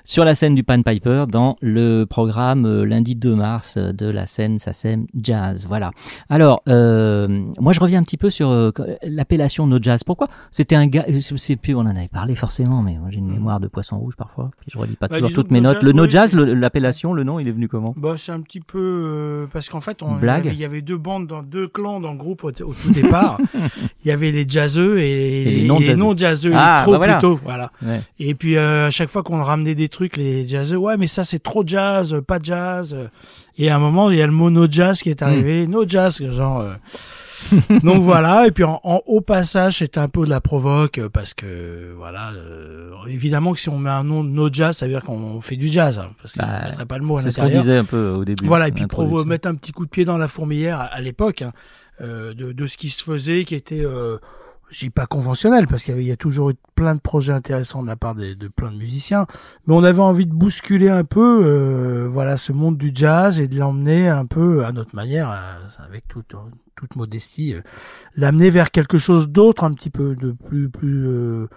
sur 0.04 0.24
la 0.24 0.34
scène 0.34 0.54
du 0.54 0.62
Pan 0.62 0.82
Piper 0.82 1.24
dans 1.28 1.56
le 1.62 2.04
programme 2.04 2.66
euh, 2.66 2.84
lundi 2.84 3.14
2 3.14 3.34
mars 3.34 3.76
euh, 3.76 3.92
de 3.92 4.06
la 4.06 4.26
scène 4.26 4.58
SACEM 4.58 5.06
Jazz. 5.18 5.66
Voilà. 5.68 5.90
Alors, 6.28 6.62
euh, 6.68 7.28
moi 7.58 7.72
je 7.72 7.80
reviens 7.80 8.00
un 8.00 8.02
petit 8.04 8.16
peu 8.16 8.28
sur 8.30 8.50
euh, 8.50 8.70
l'appellation 9.02 9.66
No 9.66 9.78
Jazz. 9.80 10.04
Pourquoi? 10.04 10.28
C'était 10.50 10.74
un 10.76 10.86
gars, 10.86 11.04
je 11.08 11.36
sais 11.36 11.56
plus, 11.56 11.74
on 11.74 11.80
en 11.80 11.86
avait 11.96 12.08
parlé 12.08 12.34
forcément, 12.34 12.82
mais 12.82 12.98
j'ai 13.10 13.18
une 13.18 13.30
mémoire 13.30 13.60
de 13.60 13.68
poisson 13.68 13.98
rouge 13.98 14.14
parfois, 14.16 14.50
puis 14.60 14.70
je 14.72 14.78
relis 14.78 14.96
pas 14.96 15.08
Bah, 15.08 15.16
toujours 15.20 15.32
toutes 15.32 15.50
mes 15.50 15.60
No 15.60 15.70
notes. 15.70 15.76
Jazz, 15.80 15.84
Le 15.84 15.92
No 15.92 16.08
Jazz, 16.08 16.32
le- 16.34 16.54
l'appellation, 16.54 17.12
le 17.12 17.24
nom, 17.24 17.38
il 17.38 17.48
est 17.48 17.52
venu 17.52 17.68
comment? 17.68 17.94
Bah, 17.96 18.14
c'est 18.16 18.32
un 18.32 18.40
petit 18.40 18.60
peu 18.60 18.78
euh, 18.78 19.46
parce 19.52 19.68
qu'en 19.68 19.80
fait, 19.80 20.02
on, 20.02 20.12
il, 20.14 20.16
y 20.16 20.20
Blague 20.20 20.46
avait, 20.46 20.54
il 20.56 20.60
y 20.60 20.64
avait 20.64 20.82
deux 20.82 20.98
bandes, 20.98 21.26
dans, 21.26 21.42
deux 21.42 21.68
clans 21.68 22.00
dans 22.00 22.12
le 22.12 22.18
groupe 22.18 22.44
au, 22.44 22.48
au 22.48 22.74
tout 22.74 22.90
départ. 22.92 23.38
il 24.04 24.08
y 24.08 24.10
avait 24.10 24.30
les 24.30 24.44
jazzeux 24.48 24.98
et, 25.00 25.42
Et 25.42 25.66
les 25.66 25.94
non-jazzeux. 25.96 26.52
Ah, 26.54 26.80
trop 26.82 26.92
bah 26.92 26.96
voilà. 26.98 27.14
plutôt, 27.14 27.38
voilà. 27.42 27.70
Ouais. 27.82 28.00
Et 28.18 28.34
puis 28.34 28.56
euh, 28.56 28.88
à 28.88 28.90
chaque 28.90 29.03
fois 29.08 29.22
qu'on 29.22 29.42
ramenait 29.42 29.74
des 29.74 29.88
trucs, 29.88 30.16
les 30.16 30.46
jazzeux, 30.46 30.76
ouais, 30.76 30.96
mais 30.96 31.06
ça 31.06 31.24
c'est 31.24 31.42
trop 31.42 31.62
jazz, 31.66 32.16
pas 32.26 32.38
jazz. 32.42 32.96
Et 33.58 33.70
à 33.70 33.76
un 33.76 33.78
moment, 33.78 34.10
il 34.10 34.18
y 34.18 34.22
a 34.22 34.26
le 34.26 34.32
mot 34.32 34.50
no 34.50 34.66
jazz 34.70 35.00
qui 35.02 35.10
est 35.10 35.20
Hmm. 35.22 35.24
arrivé, 35.26 35.66
no 35.66 35.86
jazz, 35.86 36.22
genre. 36.30 36.60
euh. 36.60 36.74
Donc 37.82 38.02
voilà, 38.02 38.46
et 38.46 38.52
puis 38.52 38.64
en, 38.64 38.80
en 38.84 39.02
haut 39.06 39.20
passage, 39.20 39.78
c'était 39.78 39.98
un 39.98 40.08
peu 40.08 40.24
de 40.24 40.30
la 40.30 40.40
provoque 40.40 41.00
parce 41.12 41.34
que 41.34 41.92
voilà, 41.96 42.32
euh, 42.32 42.90
évidemment 43.08 43.52
que 43.52 43.60
si 43.60 43.68
on 43.68 43.78
met 43.78 43.90
un 43.90 44.04
nom 44.04 44.24
de 44.24 44.30
no 44.30 44.48
jazz, 44.50 44.76
ça 44.76 44.86
veut 44.86 44.92
dire 44.92 45.02
qu'on 45.02 45.40
fait 45.42 45.56
du 45.56 45.68
jazz, 45.68 45.98
hein, 45.98 46.08
parce 46.22 46.34
qu'on 46.34 46.42
Bah, 46.46 46.70
ne 46.78 46.84
pas 46.84 46.96
le 46.98 47.04
mot 47.04 47.18
à 47.18 47.22
C'est 47.22 47.32
ce 47.32 47.40
qu'on 47.40 47.48
disait 47.48 47.76
un 47.76 47.84
peu 47.84 48.10
au 48.10 48.24
début. 48.24 48.46
Voilà, 48.46 48.68
et 48.68 48.72
puis 48.72 48.86
pour 48.86 49.02
l'introduction. 49.02 49.28
mettre 49.28 49.48
un 49.48 49.54
petit 49.56 49.72
coup 49.72 49.84
de 49.84 49.90
pied 49.90 50.04
dans 50.06 50.16
la 50.16 50.28
fourmilière 50.28 50.80
à, 50.80 50.84
à 50.84 51.00
l'époque, 51.02 51.42
hein, 51.42 51.52
euh, 52.00 52.32
de, 52.34 52.52
de 52.52 52.66
ce 52.66 52.78
qui 52.78 52.88
se 52.88 53.02
faisait, 53.02 53.44
qui 53.44 53.54
était, 53.56 53.84
je 54.70 54.80
dis 54.86 54.90
pas 54.90 55.06
conventionnel, 55.06 55.66
parce 55.66 55.84
qu'il 55.84 56.00
y 56.02 56.10
a 56.10 56.16
toujours 56.16 56.50
eu 56.50 56.54
plein 56.74 56.94
de 56.94 57.00
projets 57.00 57.32
intéressants 57.32 57.82
de 57.82 57.86
la 57.86 57.96
part 57.96 58.14
de 58.14 58.48
plein 58.48 58.72
de 58.72 58.76
musiciens, 58.76 59.26
mais 59.66 59.74
on 59.74 59.84
avait 59.84 60.00
envie 60.00 60.26
de 60.26 60.32
bousculer 60.32 60.88
un 60.88 61.04
peu, 61.04 61.42
euh, 61.44 62.08
voilà, 62.10 62.36
ce 62.36 62.52
monde 62.52 62.76
du 62.76 62.90
jazz 62.94 63.40
et 63.40 63.46
de 63.48 63.56
l'emmener 63.58 64.08
un 64.08 64.26
peu 64.26 64.64
à 64.64 64.72
notre 64.72 64.96
manière, 64.96 65.30
avec 65.78 66.08
toute, 66.08 66.34
toute 66.74 66.96
modestie, 66.96 67.54
euh, 67.54 67.60
l'amener 68.16 68.50
vers 68.50 68.70
quelque 68.70 68.98
chose 68.98 69.28
d'autre, 69.28 69.62
un 69.64 69.72
petit 69.74 69.90
peu 69.90 70.16
de 70.16 70.32
plus, 70.32 70.68
plus, 70.68 71.06
euh, 71.06 71.48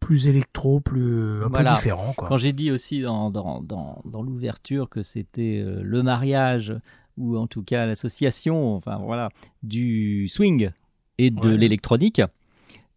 plus 0.00 0.28
électro, 0.28 0.80
plus 0.80 1.42
un 1.44 1.48
Voilà. 1.48 1.70
peu 1.70 1.76
différent, 1.76 2.12
quoi. 2.16 2.28
Quand 2.28 2.36
j'ai 2.36 2.52
dit 2.52 2.70
aussi 2.70 3.00
dans, 3.00 3.30
dans, 3.30 3.62
dans, 3.62 4.02
dans 4.04 4.22
l'ouverture 4.22 4.88
que 4.90 5.02
c'était 5.02 5.64
le 5.64 6.02
mariage 6.02 6.74
ou 7.16 7.36
en 7.38 7.46
tout 7.46 7.62
cas 7.62 7.86
l'association, 7.86 8.74
enfin 8.76 8.98
voilà, 8.98 9.28
du 9.62 10.28
swing 10.28 10.70
et 11.18 11.30
de 11.30 11.50
Ouais. 11.50 11.56
l'électronique, 11.56 12.22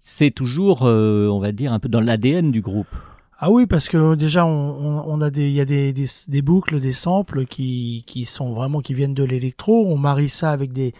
c'est 0.05 0.31
toujours, 0.31 0.81
euh, 0.83 1.29
on 1.29 1.39
va 1.39 1.53
dire, 1.53 1.72
un 1.72 1.79
peu 1.79 1.88
dans 1.88 2.01
l'ADN 2.01 2.51
du 2.51 2.60
groupe. 2.60 2.88
Ah 3.39 3.50
oui, 3.50 3.65
parce 3.67 3.88
que 3.88 4.15
déjà 4.15 4.45
on, 4.45 5.03
on, 5.07 5.22
a 5.22 5.29
des, 5.29 5.48
il 5.48 5.53
y 5.53 5.62
a 5.62 5.65
des, 5.65 5.93
des, 5.93 6.07
des 6.27 6.41
boucles, 6.41 6.81
des 6.81 6.91
samples 6.91 7.45
qui, 7.45 8.03
qui 8.05 8.25
sont 8.25 8.51
vraiment 8.53 8.81
qui 8.81 8.93
viennent 8.93 9.13
de 9.13 9.24
l'électro. 9.24 9.88
On 9.88 9.98
marie 9.98 10.27
ça 10.27 10.51
avec 10.51 10.74
des, 10.74 10.93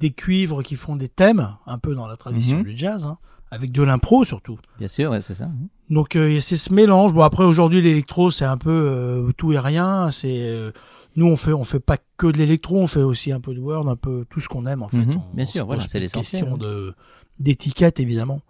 des 0.00 0.10
cuivres 0.10 0.62
qui 0.62 0.76
font 0.76 0.96
des 0.96 1.10
thèmes, 1.10 1.50
un 1.66 1.76
peu 1.78 1.94
dans 1.94 2.06
la 2.06 2.16
tradition 2.16 2.58
Mhm. 2.58 2.64
du 2.64 2.74
jazz, 2.74 3.04
hein, 3.04 3.18
avec 3.50 3.72
de 3.72 3.82
l'impro 3.82 4.24
surtout. 4.24 4.58
Bien 4.78 4.88
sûr, 4.88 5.10
ouais, 5.10 5.20
c'est 5.20 5.34
ça. 5.34 5.48
Donc 5.90 6.16
euh, 6.16 6.40
c'est 6.40 6.56
ce 6.56 6.72
mélange. 6.72 7.12
Bon 7.14 7.22
après 7.22 7.44
aujourd'hui 7.44 7.80
l'électro 7.82 8.30
c'est 8.30 8.44
un 8.44 8.58
peu 8.58 8.70
euh, 8.70 9.32
tout 9.36 9.52
et 9.52 9.58
rien. 9.58 10.10
C'est 10.10 10.40
euh, 10.42 10.70
nous 11.16 11.26
on 11.26 11.36
fait 11.36 11.52
on 11.52 11.64
fait 11.64 11.80
pas 11.80 11.96
que 12.16 12.26
de 12.26 12.36
l'électro, 12.38 12.76
on 12.78 12.86
fait 12.86 13.02
aussi 13.02 13.32
un 13.32 13.40
peu 13.40 13.54
de 13.54 13.60
word, 13.60 13.88
un 13.88 13.96
peu 13.96 14.26
tout 14.28 14.40
ce 14.40 14.48
qu'on 14.48 14.66
aime 14.66 14.82
en 14.82 14.88
fait. 14.88 14.98
Mhm, 14.98 15.16
On- 15.32 15.34
bien 15.36 15.44
on 15.44 15.50
sûr, 15.50 15.66
voilà, 15.66 15.82
c'est 15.88 16.00
l'essentiel, 16.00 16.42
question 16.42 16.56
de 16.58 16.94
d'étiquette 17.38 18.00
évidemment. 18.00 18.40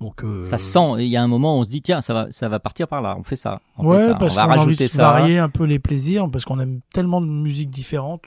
Donc 0.00 0.22
euh, 0.24 0.44
Ça 0.44 0.58
sent. 0.58 0.88
Il 0.98 1.06
y 1.06 1.16
a 1.16 1.22
un 1.22 1.26
moment, 1.26 1.56
où 1.56 1.60
on 1.62 1.64
se 1.64 1.70
dit 1.70 1.80
tiens, 1.80 2.02
ça 2.02 2.12
va, 2.12 2.26
ça 2.30 2.50
va 2.50 2.60
partir 2.60 2.86
par 2.86 3.00
là. 3.00 3.16
On 3.18 3.22
fait 3.22 3.34
ça. 3.34 3.62
On 3.78 3.82
fait 3.82 3.88
ouais, 3.88 4.06
ça. 4.08 4.14
parce 4.16 4.34
qu'on 4.34 4.40
a 4.42 4.44
envie 4.48 4.58
rajouter 4.58 4.84
de 4.84 4.90
ça. 4.90 5.02
varier 5.02 5.38
un 5.38 5.48
peu 5.48 5.64
les 5.64 5.78
plaisirs, 5.78 6.28
parce 6.30 6.44
qu'on 6.44 6.60
aime 6.60 6.80
tellement 6.92 7.22
de 7.22 7.26
musiques 7.26 7.70
différentes. 7.70 8.26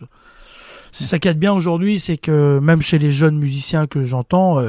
Ça 0.91 1.19
qui 1.19 1.27
est 1.27 1.35
bien 1.35 1.53
aujourd'hui, 1.53 1.99
c'est 1.99 2.17
que 2.17 2.57
même 2.57 2.81
chez 2.81 2.97
les 2.97 3.11
jeunes 3.11 3.37
musiciens 3.37 3.85
que 3.85 4.01
j'entends, 4.01 4.59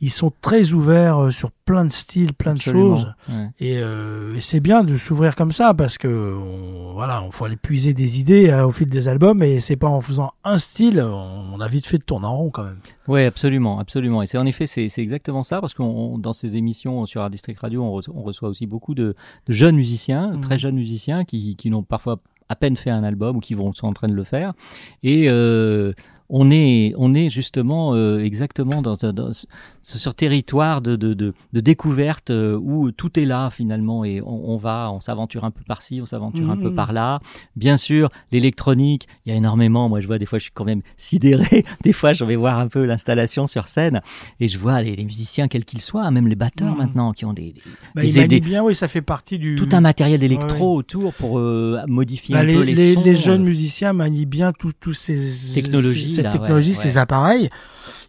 ils 0.00 0.10
sont 0.10 0.32
très 0.40 0.72
ouverts 0.72 1.18
euh, 1.18 1.30
sur 1.30 1.50
plein 1.50 1.84
de 1.84 1.92
styles, 1.92 2.32
plein 2.32 2.52
Absolument, 2.52 2.90
de 2.90 2.94
choses. 2.96 3.14
ouais. 3.28 3.48
Et, 3.60 3.78
euh, 3.78 4.34
et 4.36 4.40
c'est 4.40 4.60
bien 4.60 4.82
de 4.82 4.96
s'ouvrir 4.96 5.36
comme 5.36 5.52
ça 5.52 5.74
parce 5.74 5.98
que 5.98 6.08
on, 6.08 6.94
voilà, 6.94 7.22
on 7.22 7.30
faut 7.30 7.44
aller 7.44 7.56
puiser 7.56 7.92
des 7.94 8.18
idées 8.18 8.48
euh, 8.50 8.66
au 8.66 8.70
fil 8.70 8.88
des 8.88 9.08
albums 9.08 9.42
et 9.42 9.60
c'est 9.60 9.76
pas 9.76 9.88
en 9.88 10.00
faisant 10.00 10.32
un 10.44 10.58
style, 10.58 11.00
on, 11.00 11.44
on 11.54 11.60
a 11.60 11.68
vite 11.68 11.86
fait 11.86 11.98
de 11.98 12.02
tourner 12.02 12.26
en 12.26 12.36
rond 12.36 12.50
quand 12.50 12.64
même. 12.64 12.78
Oui, 13.08 13.24
absolument, 13.24 13.78
absolument. 13.78 14.22
Et 14.22 14.26
c'est 14.26 14.38
en 14.38 14.46
effet, 14.46 14.66
c'est 14.66 14.88
exactement 14.98 15.42
ça, 15.42 15.60
parce 15.60 15.74
qu'on 15.74 16.16
dans 16.18 16.32
ces 16.32 16.56
émissions 16.56 17.04
sur 17.06 17.20
Art 17.20 17.30
District 17.30 17.58
Radio, 17.58 17.82
on, 17.82 17.92
reçoit, 17.92 18.14
on 18.16 18.22
reçoit 18.22 18.48
aussi 18.48 18.66
beaucoup 18.66 18.94
de, 18.94 19.14
de 19.46 19.52
jeunes 19.52 19.76
musiciens, 19.76 20.32
Mhm. 20.32 20.40
très 20.40 20.58
jeunes 20.58 20.76
musiciens, 20.76 21.24
qui, 21.24 21.56
qui 21.56 21.70
n'ont 21.70 21.82
parfois 21.82 22.20
à 22.48 22.56
peine 22.56 22.76
fait 22.76 22.90
un 22.90 23.04
album 23.04 23.36
ou 23.36 23.40
qui 23.40 23.54
vont 23.54 23.72
sont 23.74 23.86
en 23.86 23.92
train 23.92 24.08
de 24.08 24.14
le 24.14 24.24
faire. 24.24 24.54
Et 25.02 25.26
euh, 25.28 25.92
on 26.32 26.50
est, 26.50 26.94
on 26.96 27.12
est 27.14 27.28
justement 27.28 27.94
euh, 27.94 28.24
exactement 28.24 28.82
dans, 28.82 28.94
dans 29.12 29.32
ce 29.32 29.46
sur 29.82 30.14
territoire 30.14 30.80
de, 30.82 30.94
de, 30.96 31.14
de, 31.14 31.34
de 31.52 31.60
découverte 31.60 32.30
euh, 32.30 32.56
où 32.56 32.90
tout 32.92 33.18
est 33.18 33.24
là 33.24 33.50
finalement 33.50 34.04
et 34.04 34.20
on, 34.20 34.50
on 34.52 34.56
va, 34.56 34.90
on 34.92 35.00
s'aventure 35.00 35.44
un 35.44 35.50
peu 35.50 35.62
par-ci, 35.66 36.00
on 36.02 36.06
s'aventure 36.06 36.50
un 36.50 36.56
peu 36.56 36.68
Mhm. 36.68 36.74
par 36.74 36.92
là. 36.92 37.20
Bien 37.56 37.76
sûr, 37.76 38.10
l'électronique, 38.30 39.08
il 39.26 39.30
y 39.30 39.32
a 39.32 39.36
énormément. 39.36 39.88
Moi, 39.88 40.00
je 40.00 40.06
vois 40.06 40.18
des 40.18 40.26
fois, 40.26 40.38
je 40.38 40.44
suis 40.44 40.52
quand 40.52 40.64
même 40.64 40.82
sidéré. 40.96 41.64
Des 41.82 41.92
fois, 41.92 42.12
je 42.12 42.24
vais 42.24 42.36
voir 42.36 42.58
un 42.58 42.68
peu 42.68 42.84
l'installation 42.84 43.46
sur 43.46 43.66
scène 43.68 44.00
et 44.38 44.48
je 44.48 44.58
vois 44.58 44.80
les, 44.82 44.94
les 44.96 45.04
musiciens, 45.04 45.48
quels 45.48 45.64
qu'ils 45.64 45.80
soient, 45.80 46.10
même 46.10 46.28
les 46.28 46.36
batteurs 46.36 46.72
Mhm. 46.72 46.78
maintenant, 46.78 47.12
qui 47.12 47.24
ont 47.24 47.32
des, 47.32 47.52
des- 47.52 47.62
Bah, 47.94 48.02
des 48.02 48.18
aides- 48.20 48.42
bien, 48.44 48.62
oui, 48.62 48.74
ça 48.74 48.86
fait 48.88 49.02
partie 49.02 49.38
du 49.38 49.56
tout 49.56 49.68
un 49.72 49.80
matériel 49.80 50.20
d'électro 50.20 50.72
Ouais, 50.72 50.78
autour 50.78 51.14
pour 51.14 51.38
euh, 51.38 51.80
modifier 51.88 52.34
Bah, 52.34 52.40
un 52.40 52.44
les, 52.44 52.54
peu 52.54 52.62
les, 52.62 52.74
les, 52.74 52.94
sons. 52.94 53.02
les 53.02 53.16
jeunes 53.16 53.42
euh. 53.42 53.46
musiciens 53.46 53.92
manient 53.92 54.26
bien 54.26 54.52
tous 54.52 54.92
ces 54.92 55.54
Technologies, 55.54 56.14
ces 56.14 56.19
là, 56.22 56.32
technologies, 56.32 56.70
ouais, 56.70 56.74
ces 56.76 56.88
ouais. 56.94 56.96
appareils. 56.98 57.50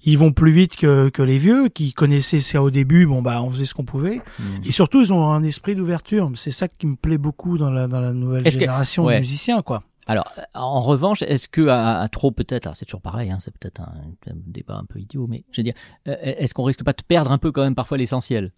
Ils 0.03 0.17
vont 0.17 0.31
plus 0.31 0.51
vite 0.51 0.75
que, 0.77 1.09
que 1.09 1.21
les 1.21 1.37
vieux 1.37 1.69
qui 1.69 1.93
connaissaient 1.93 2.39
ça 2.39 2.61
au 2.63 2.71
début. 2.71 3.05
Bon 3.05 3.21
bah 3.21 3.41
on 3.43 3.51
faisait 3.51 3.65
ce 3.65 3.73
qu'on 3.75 3.85
pouvait. 3.85 4.21
Mhm. 4.39 4.61
Et 4.65 4.71
surtout 4.71 5.01
ils 5.01 5.13
ont 5.13 5.29
un 5.31 5.43
esprit 5.43 5.75
d'ouverture. 5.75 6.29
C'est 6.35 6.51
ça 6.51 6.67
qui 6.67 6.87
me 6.87 6.95
plaît 6.95 7.19
beaucoup 7.19 7.57
dans 7.57 7.69
la 7.69 7.87
dans 7.87 7.99
la 7.99 8.11
nouvelle 8.13 8.43
que- 8.43 8.49
génération 8.49 9.05
ouais. 9.05 9.15
de 9.15 9.19
musiciens 9.19 9.61
quoi. 9.61 9.83
Alors, 10.07 10.25
en 10.55 10.81
revanche, 10.81 11.21
est-ce 11.21 11.47
que 11.47 11.67
à, 11.67 11.99
à 11.99 12.07
trop 12.09 12.31
peut-être, 12.31 12.65
alors 12.65 12.75
c'est 12.75 12.85
toujours 12.85 13.01
pareil, 13.01 13.29
hein, 13.29 13.37
c'est 13.39 13.53
peut-être 13.55 13.81
un, 13.81 13.93
un 14.31 14.33
débat 14.47 14.75
un 14.75 14.83
peu 14.83 14.99
idiot, 14.99 15.27
mais 15.29 15.43
je 15.51 15.61
veux 15.61 15.63
dire, 15.63 15.75
euh, 16.07 16.15
est-ce 16.23 16.55
qu'on 16.55 16.63
risque 16.63 16.83
pas 16.83 16.93
de 16.93 17.03
perdre 17.07 17.31
un 17.31 17.37
peu 17.37 17.51
quand 17.51 17.61
même 17.61 17.75
parfois 17.75 17.97
l'essentiel? 17.99 18.51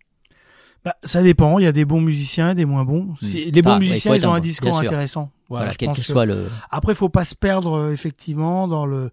Bah, 0.85 0.95
ça 1.03 1.21
dépend. 1.21 1.59
Il 1.59 1.63
y 1.63 1.67
a 1.67 1.71
des 1.71 1.85
bons 1.85 2.01
musiciens 2.01 2.51
et 2.51 2.55
des 2.55 2.65
moins 2.65 2.83
bons. 2.83 3.13
C'est- 3.21 3.45
Les 3.51 3.61
bons 3.61 3.69
musiciens 3.79 4.11
ils 4.15 4.27
ont 4.27 4.33
un 4.33 4.39
discours 4.41 4.69
intéressant. 4.87 5.29
Voilà, 5.49 5.65
je 5.73 5.77
quel 5.77 5.87
pense 5.87 5.97
que 5.97 6.03
soit 6.13 6.25
le. 6.25 6.47
Après, 6.71 6.93
faut 6.95 7.09
pas 7.09 7.23
se 7.25 7.35
perdre 7.35 7.73
euh, 7.77 7.91
effectivement 7.93 8.67
dans 8.67 8.85
le 8.85 9.11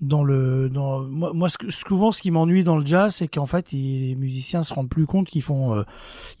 dans 0.00 0.24
le 0.24 0.68
dans 0.70 1.00
moi, 1.02 1.30
moi 1.34 1.48
ce 1.48 1.58
que- 1.58 1.70
souvent 1.70 2.10
ce 2.10 2.20
qui 2.22 2.30
m'ennuie 2.30 2.64
dans 2.64 2.78
le 2.78 2.84
jazz 2.86 3.14
c'est 3.14 3.28
qu'en 3.28 3.46
fait 3.46 3.72
ils- 3.72 4.08
les 4.08 4.14
musiciens 4.16 4.62
se 4.62 4.72
rendent 4.74 4.88
plus 4.88 5.06
compte 5.06 5.28
qu'ils 5.28 5.42
font 5.42 5.74
euh, 5.74 5.82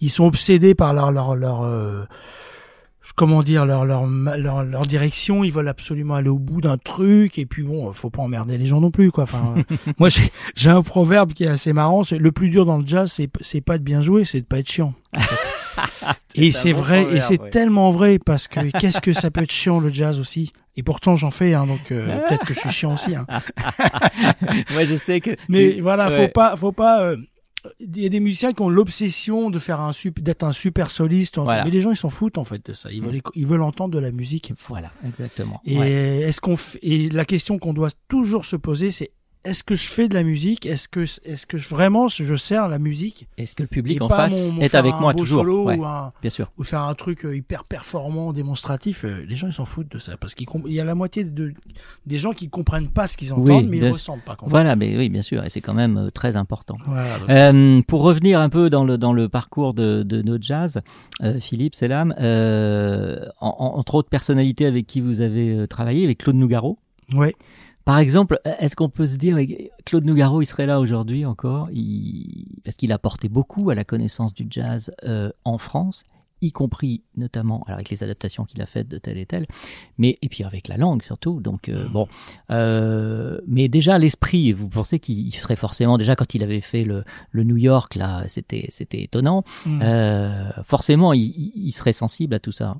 ils 0.00 0.10
sont 0.10 0.24
obsédés 0.24 0.74
par 0.74 0.92
leur 0.94 1.12
leur 1.12 1.36
leur 1.36 1.62
euh, 1.62 2.04
comment 3.16 3.42
dire 3.42 3.66
leur, 3.66 3.84
leur 3.84 4.06
leur 4.06 4.62
leur 4.64 4.86
direction 4.86 5.44
ils 5.44 5.52
veulent 5.52 5.68
absolument 5.68 6.14
aller 6.14 6.28
au 6.30 6.38
bout 6.38 6.60
d'un 6.60 6.78
truc 6.78 7.38
et 7.38 7.46
puis 7.46 7.62
bon 7.62 7.92
faut 7.92 8.10
pas 8.10 8.22
emmerder 8.22 8.56
les 8.58 8.66
gens 8.66 8.80
non 8.80 8.90
plus 8.90 9.10
quoi 9.10 9.24
enfin 9.24 9.54
moi 9.98 10.08
j'ai 10.08 10.30
j'ai 10.56 10.70
un 10.70 10.82
proverbe 10.82 11.32
qui 11.32 11.44
est 11.44 11.48
assez 11.48 11.72
marrant 11.72 12.02
c'est 12.04 12.18
le 12.18 12.32
plus 12.32 12.48
dur 12.48 12.64
dans 12.64 12.78
le 12.78 12.86
jazz 12.86 13.12
c'est 13.12 13.28
c'est 13.40 13.60
pas 13.60 13.78
de 13.78 13.82
bien 13.82 14.00
jouer 14.02 14.24
c'est 14.24 14.40
de 14.40 14.46
pas 14.46 14.58
être 14.58 14.70
chiant 14.70 14.94
en 15.16 15.20
fait. 15.20 15.36
et 16.34 16.52
c'est 16.52 16.72
bon 16.72 16.80
vrai 16.80 17.06
et 17.14 17.20
c'est 17.20 17.40
ouais. 17.40 17.50
tellement 17.50 17.90
vrai 17.90 18.18
parce 18.18 18.48
que 18.48 18.70
qu'est-ce 18.78 19.00
que 19.00 19.12
ça 19.12 19.30
peut 19.30 19.42
être 19.42 19.52
chiant 19.52 19.80
le 19.80 19.88
jazz 19.90 20.18
aussi? 20.18 20.52
Et 20.76 20.82
pourtant 20.82 21.14
j'en 21.14 21.30
fais 21.30 21.54
hein, 21.54 21.66
donc 21.66 21.92
euh, 21.92 22.18
peut-être 22.26 22.44
que 22.46 22.54
je 22.54 22.58
suis 22.60 22.70
chiant 22.70 22.94
aussi 22.94 23.14
hein. 23.14 23.24
Moi, 24.72 24.84
je 24.86 24.96
sais 24.96 25.20
que. 25.20 25.30
mais 25.48 25.74
tu- 25.74 25.80
voilà 25.82 26.08
ouais. 26.08 26.26
faut 26.26 26.32
pas 26.32 26.56
faut 26.56 26.72
pas 26.72 27.02
euh, 27.02 27.16
il 27.80 28.02
y 28.02 28.06
a 28.06 28.08
des 28.08 28.20
musiciens 28.20 28.52
qui 28.52 28.62
ont 28.62 28.68
l'obsession 28.68 29.50
de 29.50 29.58
faire 29.58 29.80
un 29.80 29.92
d'être 30.20 30.42
un 30.44 30.52
super 30.52 30.90
soliste 30.90 31.38
Voilà. 31.38 31.62
Mm. 31.62 31.64
mais 31.66 31.70
les 31.70 31.80
gens 31.80 31.90
ils 31.90 31.96
s'en 31.96 32.10
foutent 32.10 32.38
en 32.38 32.44
fait 32.44 32.64
de 32.66 32.72
ça 32.72 32.90
ils 32.92 33.02
veulent 33.02 33.16
éc- 33.16 33.30
ils 33.34 33.46
veulent 33.46 33.62
entendre 33.62 33.94
de 33.94 33.98
la 33.98 34.10
musique 34.10 34.52
Voilà, 34.68 34.92
exactement. 35.06 35.60
et 35.64 35.78
Ouais. 35.78 35.90
est-ce 36.22 36.40
qu'on 36.40 36.54
f- 36.54 36.78
et 36.82 37.08
la 37.10 37.24
question 37.24 37.58
qu'on 37.58 37.72
doit 37.72 37.90
toujours 38.08 38.44
se 38.44 38.56
poser 38.56 38.90
c'est 38.90 39.10
est-ce 39.44 39.62
que 39.62 39.74
je 39.74 39.86
fais 39.88 40.08
de 40.08 40.14
la 40.14 40.22
musique? 40.22 40.64
Est-ce 40.66 40.88
que 40.88 41.00
est-ce 41.00 41.46
que 41.46 41.56
vraiment 41.56 42.08
je 42.08 42.34
sers 42.36 42.68
la 42.68 42.78
musique? 42.78 43.26
Est-ce 43.36 43.54
que 43.54 43.62
le 43.62 43.68
public 43.68 44.00
en 44.00 44.08
face 44.08 44.50
mon- 44.50 44.54
mon 44.56 44.60
est 44.62 44.74
avec 44.74 44.94
moi 45.00 45.12
toujours? 45.14 45.40
solo 45.42 45.64
Ouais, 45.64 45.76
ou, 45.78 45.84
un- 45.84 46.12
Bien 46.22 46.30
sûr. 46.30 46.50
ou 46.58 46.64
faire 46.64 46.80
un 46.82 46.94
truc 46.94 47.24
euh, 47.24 47.36
hyper 47.36 47.64
performant, 47.64 48.32
démonstratif 48.32 49.04
euh, 49.04 49.24
Les 49.28 49.36
gens 49.36 49.46
ils 49.48 49.52
s'en 49.52 49.64
foutent 49.64 49.90
de 49.92 49.98
ça 49.98 50.16
parce 50.16 50.34
qu'il 50.34 50.46
y 50.66 50.80
a 50.80 50.84
la 50.84 50.94
moitié 50.94 51.24
de 51.24 51.52
des 52.06 52.18
gens 52.18 52.32
qui 52.32 52.48
comprennent 52.48 52.88
pas 52.88 53.06
ce 53.06 53.16
qu'ils 53.16 53.32
entendent, 53.32 53.46
Oui, 53.48 53.66
mais 53.68 53.78
ils 53.78 53.90
ressentent 53.90 54.24
pas. 54.24 54.36
Voilà, 54.42 54.76
mais 54.76 54.96
oui, 54.96 55.08
bien 55.08 55.22
sûr, 55.22 55.44
et 55.44 55.50
c'est 55.50 55.60
quand 55.60 55.74
même 55.74 55.96
euh, 55.96 56.10
très 56.10 56.36
important. 56.36 56.76
Voilà, 56.86 57.18
Euh, 57.28 57.82
pour 57.86 58.02
revenir 58.02 58.40
un 58.40 58.48
peu 58.48 58.70
dans 58.70 58.84
le 58.84 58.96
dans 58.98 59.12
le 59.12 59.28
parcours 59.28 59.74
de, 59.74 60.02
de 60.02 60.22
nos 60.22 60.38
jazz, 60.40 60.80
euh, 61.22 61.38
Philippe 61.40 61.74
Selam, 61.74 62.14
euh, 62.20 63.26
en- 63.40 63.54
en- 63.58 63.78
entre 63.78 63.94
autres 63.96 64.08
personnalités 64.08 64.66
avec 64.66 64.86
qui 64.86 65.00
vous 65.00 65.20
avez 65.20 65.66
travaillé, 65.68 66.04
avec 66.04 66.18
Claude 66.18 66.36
Nougaro. 66.36 66.78
Ouais. 67.14 67.34
Par 67.84 67.98
exemple, 67.98 68.40
est-ce 68.44 68.76
qu'on 68.76 68.88
peut 68.88 69.06
se 69.06 69.16
dire, 69.16 69.36
Claude 69.84 70.04
Nougaro, 70.04 70.40
il 70.42 70.46
serait 70.46 70.66
là 70.66 70.80
aujourd'hui 70.80 71.26
encore, 71.26 71.68
il- 71.72 72.46
parce 72.64 72.76
qu'il 72.76 72.92
a 72.92 72.94
apporté 72.94 73.28
beaucoup 73.28 73.68
à 73.70 73.74
la 73.74 73.84
connaissance 73.84 74.32
du 74.32 74.46
jazz 74.48 74.94
euh, 75.04 75.30
en 75.44 75.58
France, 75.58 76.04
y 76.40 76.50
compris 76.52 77.02
notamment 77.16 77.62
alors 77.66 77.76
avec 77.76 77.88
les 77.90 78.02
adaptations 78.02 78.44
qu'il 78.44 78.60
a 78.60 78.66
faites 78.66 78.88
de 78.88 78.98
tel 78.98 79.16
et 79.18 79.24
tel, 79.26 79.46
mais 79.98 80.18
et 80.20 80.28
puis 80.28 80.44
avec 80.44 80.68
la 80.68 80.76
langue 80.76 81.02
surtout. 81.02 81.40
Donc 81.40 81.68
euh, 81.70 81.86
bon, 81.88 82.06
euh, 82.50 83.38
mais 83.46 83.68
déjà 83.68 83.98
l'esprit, 83.98 84.52
vous 84.52 84.68
pensez 84.68 84.98
qu'il 84.98 85.32
serait 85.34 85.56
forcément 85.56 85.96
déjà 85.98 86.16
quand 86.16 86.34
il 86.34 86.42
avait 86.42 86.60
fait 86.60 86.84
le, 86.84 87.04
le 87.30 87.44
New 87.44 87.56
York 87.56 87.94
là, 87.94 88.24
c'était 88.28 88.66
c'était 88.70 89.02
étonnant. 89.02 89.44
Mm. 89.66 89.80
Euh, 89.82 90.50
forcément, 90.64 91.12
il- 91.12 91.52
il 91.54 91.70
serait 91.72 91.92
sensible 91.94 92.34
à 92.34 92.38
tout 92.40 92.52
ça. 92.52 92.76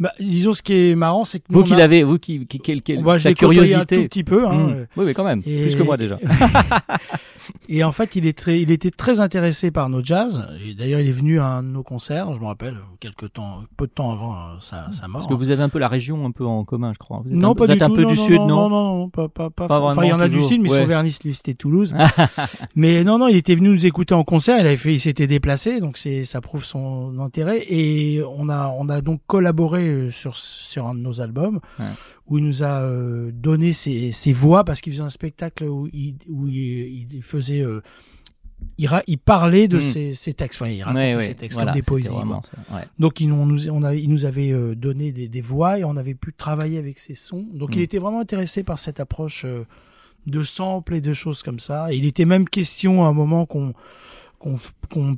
Bah, 0.00 0.12
disons 0.20 0.52
ce 0.52 0.62
qui 0.62 0.74
est 0.90 0.94
marrant, 0.94 1.24
c'est 1.24 1.40
que 1.40 1.46
nous, 1.50 1.58
Vous 1.58 1.64
qui 1.64 1.74
a- 1.74 1.78
l'avez, 1.78 2.04
vous 2.04 2.18
qui, 2.18 2.46
qui, 2.46 2.60
quel- 2.60 2.82
quel- 2.82 3.02
Moi, 3.02 3.18
je 3.18 3.24
sa 3.24 3.28
l'ai 3.30 3.34
côtoyé 3.34 3.60
curiosité. 3.62 3.96
un 3.96 3.98
tout 4.02 4.08
petit 4.08 4.24
peu. 4.24 4.46
Hein, 4.46 4.52
Mm. 4.52 4.70
euh, 4.70 4.84
Oui, 4.96 5.04
mais 5.06 5.14
quand 5.14 5.24
même, 5.24 5.42
et- 5.46 5.62
plus 5.62 5.74
que 5.76 5.82
moi 5.82 5.96
déjà. 5.96 6.18
et 7.68 7.82
en 7.84 7.92
fait, 7.92 8.14
il 8.16 8.26
est 8.26 8.36
très, 8.36 8.60
il 8.60 8.70
était 8.70 8.90
très 8.90 9.20
intéressé 9.20 9.70
par 9.70 9.88
nos 9.88 10.02
jazz. 10.04 10.46
Et 10.66 10.74
d'ailleurs, 10.74 11.00
il 11.00 11.08
est 11.08 11.12
venu 11.12 11.40
à 11.40 11.46
un 11.46 11.62
de 11.62 11.68
nos 11.68 11.82
concerts, 11.82 12.32
je 12.34 12.38
me 12.40 12.46
rappelle, 12.46 12.76
quelques 13.00 13.32
temps, 13.32 13.62
peu 13.76 13.86
de 13.86 13.92
temps 13.92 14.12
avant 14.12 14.34
euh, 14.34 14.36
sa, 14.60 14.90
sa 14.92 15.08
mort. 15.08 15.20
Parce 15.22 15.26
que 15.26 15.34
vous 15.34 15.50
avez 15.50 15.62
un 15.62 15.68
peu 15.68 15.78
la 15.78 15.88
région 15.88 16.24
un 16.26 16.30
peu 16.30 16.44
en 16.44 16.64
commun, 16.64 16.92
je 16.92 16.98
crois. 16.98 17.22
Vous 17.24 17.30
êtes 17.30 17.36
non, 17.36 17.50
un, 17.50 17.54
pas 17.54 17.64
vous 17.64 17.72
du 17.72 17.76
êtes 17.76 17.82
un 17.82 17.88
tout. 17.88 17.94
peu 17.96 18.02
non, 18.02 18.10
du 18.12 18.16
non, 18.18 18.26
sud, 18.26 18.36
non, 18.36 18.46
non, 18.46 18.68
non, 18.68 18.96
non, 18.98 19.08
pas, 19.08 19.28
pas, 19.28 19.50
pas, 19.50 19.66
Pas 19.66 19.80
Enfin, 19.80 20.04
il 20.04 20.08
y 20.08 20.12
en 20.12 20.20
a 20.20 20.28
du 20.28 20.40
sud, 20.42 20.60
mais 20.62 20.70
Ouais. 20.70 20.80
son 20.80 20.86
vernis, 20.86 21.16
lui, 21.24 21.34
c'était 21.34 21.54
Toulouse. 21.54 21.94
mais 22.76 23.02
non, 23.04 23.18
non, 23.18 23.28
il 23.28 23.36
était 23.36 23.54
venu 23.54 23.70
nous 23.70 23.86
écouter 23.86 24.14
en 24.14 24.24
concert. 24.24 24.58
Il 24.60 24.66
avait 24.66 24.76
fait, 24.76 24.94
il 24.94 25.00
s'était 25.00 25.26
déplacé, 25.26 25.80
donc 25.80 25.96
c'est, 25.98 26.24
ça 26.24 26.40
prouve 26.40 26.64
son 26.64 27.18
intérêt. 27.18 27.64
Et 27.68 28.22
on 28.36 28.48
a, 28.48 28.72
on 28.78 28.88
a 28.88 29.00
donc 29.00 29.20
collaboré 29.26 29.87
euh, 29.88 30.10
sur 30.10 30.36
sur 30.36 30.86
un 30.86 30.94
de 30.94 31.00
nos 31.00 31.20
albums 31.20 31.60
Ouais. 31.78 31.86
où 32.26 32.38
il 32.38 32.44
nous 32.44 32.62
a 32.62 32.82
euh, 32.82 33.30
donné 33.32 33.72
ses, 33.72 34.12
ses 34.12 34.32
voix 34.32 34.64
parce 34.64 34.80
qu'il 34.80 34.92
faisait 34.92 35.02
un 35.02 35.08
spectacle 35.08 35.64
où 35.64 35.88
il, 35.92 36.14
où 36.28 36.46
il, 36.48 37.12
il 37.14 37.22
faisait. 37.22 37.60
euh, 37.62 37.80
il, 38.76 38.86
ra- 38.88 39.04
il 39.06 39.18
parlait 39.18 39.68
de 39.68 39.78
Mm. 39.78 39.82
ses, 39.82 40.14
ses 40.14 40.34
textes, 40.34 40.60
enfin, 40.60 40.70
il 40.70 40.82
racontait 40.82 41.14
Ouais, 41.14 41.22
ses 41.22 41.34
textes 41.34 41.56
voilà, 41.56 41.72
comme 41.72 41.80
des 41.80 41.84
poésies. 41.86 42.08
vraiment 42.08 42.40
ouais. 42.72 42.82
Donc 42.98 43.20
il 43.20 43.28
nous, 43.28 43.36
on 43.36 43.46
nous, 43.46 43.68
on 43.68 43.82
a, 43.84 43.94
il 43.94 44.10
nous 44.10 44.24
avait 44.24 44.52
donné 44.74 45.12
des, 45.12 45.28
des 45.28 45.40
voix 45.40 45.78
et 45.78 45.84
on 45.84 45.96
avait 45.96 46.14
pu 46.14 46.32
travailler 46.32 46.76
avec 46.78 46.98
ses 46.98 47.14
sons. 47.14 47.46
Donc 47.52 47.70
il 47.74 47.78
Mm. 47.78 47.82
était 47.82 47.98
vraiment 47.98 48.20
intéressé 48.20 48.64
par 48.64 48.78
cette 48.80 48.98
approche 49.00 49.44
euh, 49.44 49.64
de 50.26 50.42
sample 50.42 50.94
et 50.96 51.00
de 51.00 51.12
choses 51.12 51.42
comme 51.44 51.60
ça. 51.60 51.92
Et 51.92 51.96
il 51.96 52.04
était 52.04 52.24
même 52.24 52.48
question 52.48 53.04
à 53.04 53.08
un 53.08 53.12
moment 53.12 53.46
qu'on 53.46 53.72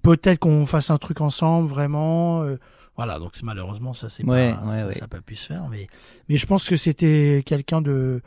peut-être 0.03 0.39
qu'on 0.39 0.67
fasse 0.67 0.91
un 0.91 0.99
truc 0.99 1.21
ensemble 1.21 1.69
vraiment. 1.69 2.43
euh, 2.43 2.57
voilà, 3.01 3.19
donc 3.19 3.33
malheureusement 3.43 3.95
ça 3.95 4.11
c'est 4.11 4.25
Ouais, 4.25 4.53
pas 4.55 4.67
ouais, 4.67 4.79
ça, 4.79 4.87
ouais. 4.87 4.93
ça 4.93 5.09
pas 5.09 5.23
pu 5.23 5.35
se 5.37 5.47
faire. 5.47 5.67
Mais 5.71 5.89
mais 6.29 6.37
je 6.37 6.45
pense 6.47 6.69
que 6.69 6.77
c'était 6.77 7.43
quelqu'un 7.47 7.81
de 7.81 8.21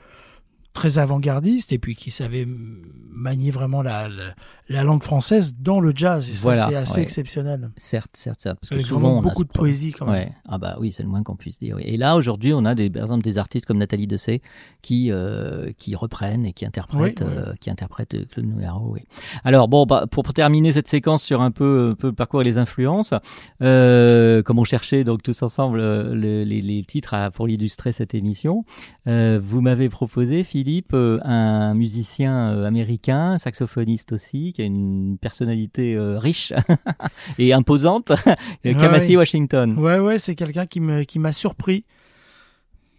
très 0.74 0.98
avant-gardiste 0.98 1.72
et 1.72 1.78
puis 1.78 1.96
qui 1.96 2.10
savait 2.12 2.48
manier 2.48 3.52
vraiment 3.52 3.84
la, 3.84 4.10
la, 4.10 4.34
la 4.70 4.84
langue 4.84 5.04
française 5.04 5.54
dans 5.60 5.80
le 5.80 5.92
jazz. 5.96 6.28
Et 6.30 6.34
ça, 6.34 6.42
Voilà, 6.42 6.68
c'est 6.68 6.76
assez 6.76 6.96
ouais. 6.96 7.02
exceptionnel. 7.04 7.70
Certes, 7.78 8.10
certes, 8.18 8.40
certes. 8.42 8.58
Parce 8.60 8.70
que 8.70 8.76
Avec 8.76 8.88
souvent, 8.88 9.18
on 9.18 9.20
a 9.20 9.22
beaucoup 9.22 9.44
de 9.44 9.50
poésie, 9.52 9.92
quand 9.92 10.06
même. 10.08 10.16
Ouais. 10.16 10.32
Ah 10.48 10.58
bah 10.58 10.78
oui, 10.80 10.92
c'est 10.92 11.04
le 11.04 11.10
moins 11.10 11.22
qu'on 11.22 11.36
puisse 11.36 11.60
dire. 11.60 11.76
oui. 11.76 11.84
Et 11.86 11.96
là, 11.98 12.16
aujourd'hui, 12.16 12.54
on 12.54 12.66
a 12.66 12.74
des, 12.74 12.90
par 12.90 13.04
exemple 13.04 13.24
des 13.24 13.38
artistes 13.38 13.68
comme 13.68 13.78
Nathalie 13.78 14.08
Dessay 14.08 14.42
qui 14.82 15.12
euh, 15.12 15.72
qui 15.78 15.96
reprennent 15.96 16.46
et 16.48 16.54
qui 16.54 16.66
interprètent, 16.66 17.22
Oui, 17.22 17.28
euh, 17.38 17.54
qui 17.62 17.70
interprètent 17.70 18.16
euh, 18.16 18.26
Claude 18.32 18.48
Nougaro. 18.48 18.90
Oui. 18.94 19.02
Alors 19.44 19.68
bon, 19.68 19.86
bah, 19.86 20.06
pour 20.10 20.24
terminer 20.34 20.72
cette 20.72 20.88
séquence 20.88 21.22
sur 21.24 21.42
un 21.42 21.52
peu, 21.52 21.90
un 21.92 21.96
peu 21.96 22.08
le 22.08 22.14
parcours 22.14 22.42
et 22.42 22.46
les 22.46 22.58
influences, 22.58 23.14
euh, 23.62 24.42
comme 24.42 24.58
on 24.58 24.64
cherchait 24.64 25.04
donc 25.04 25.22
tous 25.22 25.44
ensemble 25.44 25.78
le- 25.78 26.44
les, 26.44 26.62
les 26.64 26.84
titres 26.84 27.14
à- 27.14 27.30
pour 27.30 27.48
illustrer 27.48 27.92
cette 27.92 28.16
émission, 28.16 28.66
vous 29.06 29.62
m'avez 29.62 29.90
proposé, 29.90 30.44
Philippe, 30.44 30.62
euh, 30.93 31.19
un 31.23 31.73
musicien 31.73 32.52
euh, 32.54 32.65
américain, 32.67 33.38
saxophoniste 33.38 34.12
aussi, 34.13 34.54
qui 34.54 34.62
a 34.62 34.65
une 34.65 35.17
personnalité 35.19 35.95
euh, 35.95 36.17
riche 36.19 36.54
et 37.38 37.54
imposante, 37.54 38.12
Kamasi 38.63 39.12
ouais. 39.12 39.17
Washington. 39.17 39.78
Ouais, 39.78 39.99
ouais, 39.99 40.19
c'est 40.19 40.36
quelqu'un 40.36 40.65
qui 40.65 40.80
me 40.80 41.04
qui 41.04 41.19
m'a 41.19 41.32
surpris 41.32 41.86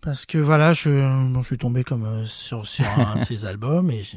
parce 0.00 0.26
que 0.26 0.36
voilà, 0.36 0.74
je 0.74 0.90
bon, 1.32 1.40
je 1.42 1.46
suis 1.46 1.58
tombé 1.58 1.82
comme 1.82 2.26
sur 2.26 2.66
sur 2.66 2.84
un 2.98 3.16
de 3.16 3.20
ses 3.24 3.44
albums 3.46 3.90
et 3.90 4.02
je- 4.04 4.16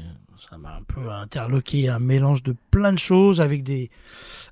ça 0.49 0.55
m'a 0.57 0.75
un 0.75 0.83
peu 0.83 1.09
interloqué, 1.09 1.89
un 1.89 1.97
mélange 1.97 2.43
de 2.43 2.55
plein 2.69 2.93
de 2.93 2.99
choses 2.99 3.41
avec 3.41 3.63
des 3.63 3.89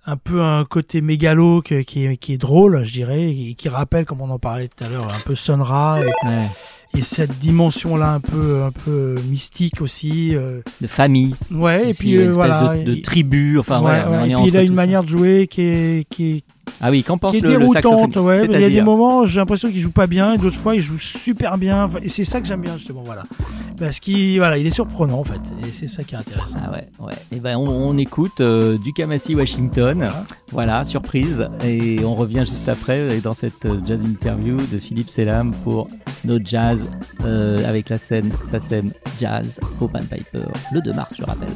un 0.07 0.17
peu 0.17 0.41
un 0.41 0.65
côté 0.65 0.99
mégalo 1.01 1.61
qui 1.61 1.75
est 1.75 2.17
qui 2.17 2.33
est 2.33 2.37
drôle, 2.37 2.83
je 2.83 2.91
dirais, 2.91 3.29
et 3.29 3.53
qui 3.53 3.69
rappelle 3.69 4.05
comme 4.05 4.21
on 4.21 4.29
en 4.31 4.39
parlait 4.39 4.67
tout 4.67 4.83
à 4.83 4.89
l'heure 4.89 5.05
un 5.13 5.19
peu 5.25 5.35
Sun 5.35 5.61
Ra 5.61 5.99
et, 6.01 6.05
Ouais. 6.27 6.47
Et 6.95 7.01
cette 7.01 7.37
dimension 7.39 7.97
là 7.97 8.13
un 8.13 8.19
peu 8.19 8.63
un 8.63 8.71
peu 8.71 9.15
mystique 9.29 9.81
aussi. 9.81 10.35
euh, 10.35 10.61
de 10.81 10.87
famille. 10.87 11.35
Ouais, 11.51 11.89
et 11.89 11.93
puis 11.93 12.13
une 12.13 12.19
euh, 12.19 12.21
espèce 12.31 12.35
voilà. 12.35 12.83
de, 12.83 12.95
tribu. 12.95 13.59
Enfin, 13.59 13.81
ouais, 13.81 13.99
et 14.29 14.35
puis 14.35 14.47
il 14.47 14.57
a 14.57 14.61
une 14.61 14.69
ça. 14.69 14.73
manière 14.73 15.03
de 15.03 15.09
jouer 15.09 15.47
qui 15.47 15.61
est 15.61 16.07
qui 16.09 16.31
est 16.31 16.43
Ah 16.81 16.91
oui, 16.91 17.03
qu'en 17.03 17.17
pense 17.17 17.31
qui 17.31 17.37
est 17.37 17.41
le, 17.41 17.67
saxophone 17.67 18.17
ouais. 18.25 18.45
Il 18.45 18.59
y 18.59 18.63
a 18.63 18.69
des 18.69 18.81
moments, 18.81 19.25
j'ai 19.25 19.39
l'impression 19.39 19.69
qu'il 19.69 19.79
joue 19.79 19.91
pas 19.91 20.07
bien, 20.07 20.33
et 20.33 20.37
d'autres 20.37 20.57
fois, 20.57 20.75
il 20.75 20.81
joue 20.81 20.99
super 20.99 21.57
bien. 21.57 21.89
Et 22.03 22.09
c'est 22.09 22.23
ça 22.23 22.41
que 22.41 22.47
j'aime 22.47 22.61
bien, 22.61 22.77
justement, 22.77 23.03
voilà. 23.03 23.23
Parce 23.79 23.99
qu'il, 23.99 24.37
voilà, 24.37 24.57
il 24.57 24.65
est 24.65 24.71
surprenant, 24.71 25.19
en 25.19 25.23
fait. 25.23 25.41
Et 25.67 25.71
c'est 25.71 25.87
ça 25.87 26.03
qui 26.03 26.15
est 26.15 26.17
intéressant. 26.17 26.59
Ah 26.63 26.71
ouais, 26.71 26.87
ouais. 26.99 27.13
Et 27.31 27.39
ben 27.39 27.57
on, 27.57 27.67
on 27.67 27.97
écoute 27.97 28.41
euh, 28.41 28.77
du 28.77 28.93
Kamasi 28.93 29.35
Washington. 29.35 30.09
Voilà. 30.51 30.83
surprise. 30.85 31.47
Et 31.63 32.03
on 32.03 32.15
revient 32.15 32.45
juste 32.47 32.69
après 32.69 33.17
et 33.17 33.21
dans 33.21 33.33
cette 33.33 33.65
euh, 33.65 33.79
jazz 33.85 34.03
interview 34.03 34.57
de 34.71 34.77
Philippe 34.77 35.09
Selam 35.09 35.53
pour 35.63 35.87
nos 36.23 36.39
jazz 36.43 36.89
euh, 37.23 37.67
avec 37.67 37.89
la 37.89 37.97
scène 37.97 38.31
SACEM 38.43 38.91
Jazz 39.17 39.59
au 39.79 39.87
Pan 39.87 39.99
Piper 39.99 40.45
le 40.71 40.81
2 40.81 40.93
mars, 40.93 41.15
je 41.17 41.23
rappelle. 41.23 41.49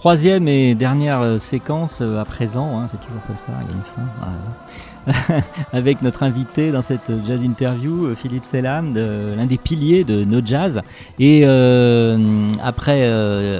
Troisième 0.00 0.48
et 0.48 0.74
dernière 0.74 1.20
euh, 1.20 1.38
séquence 1.38 1.98
euh, 2.00 2.22
à 2.22 2.24
présent, 2.24 2.80
hein, 2.80 2.86
c'est 2.88 2.96
toujours 2.96 3.20
comme 3.26 3.36
ça, 3.36 3.52
il 3.60 3.68
y 3.68 3.70
a 3.70 3.76
une 3.76 5.34
fin. 5.34 5.42
Avec 5.74 6.00
notre 6.00 6.22
invité 6.22 6.72
dans 6.72 6.80
cette 6.80 7.12
jazz 7.26 7.42
interview, 7.44 8.06
euh, 8.06 8.14
Philippe 8.14 8.46
Selam, 8.46 8.94
l'un 8.94 9.44
des 9.44 9.58
piliers 9.58 10.04
de 10.04 10.24
No 10.24 10.40
Jazz. 10.42 10.80
Et 11.18 11.42
euh, 11.44 12.16
après 12.62 13.06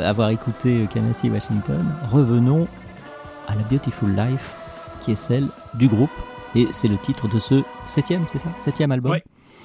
avoir 0.02 0.30
écouté 0.30 0.88
Kamasi 0.90 1.28
Washington, 1.28 1.84
revenons 2.10 2.66
à 3.46 3.54
la 3.54 3.60
Beautiful 3.70 4.08
Life, 4.08 4.54
qui 5.02 5.12
est 5.12 5.16
celle 5.16 5.44
du 5.74 5.88
groupe. 5.88 6.08
Et 6.54 6.68
c'est 6.72 6.88
le 6.88 6.96
titre 6.96 7.28
de 7.28 7.38
ce 7.38 7.62
septième, 7.86 8.24
c'est 8.32 8.38
ça? 8.38 8.48
Septième 8.60 8.92
album? 8.92 9.18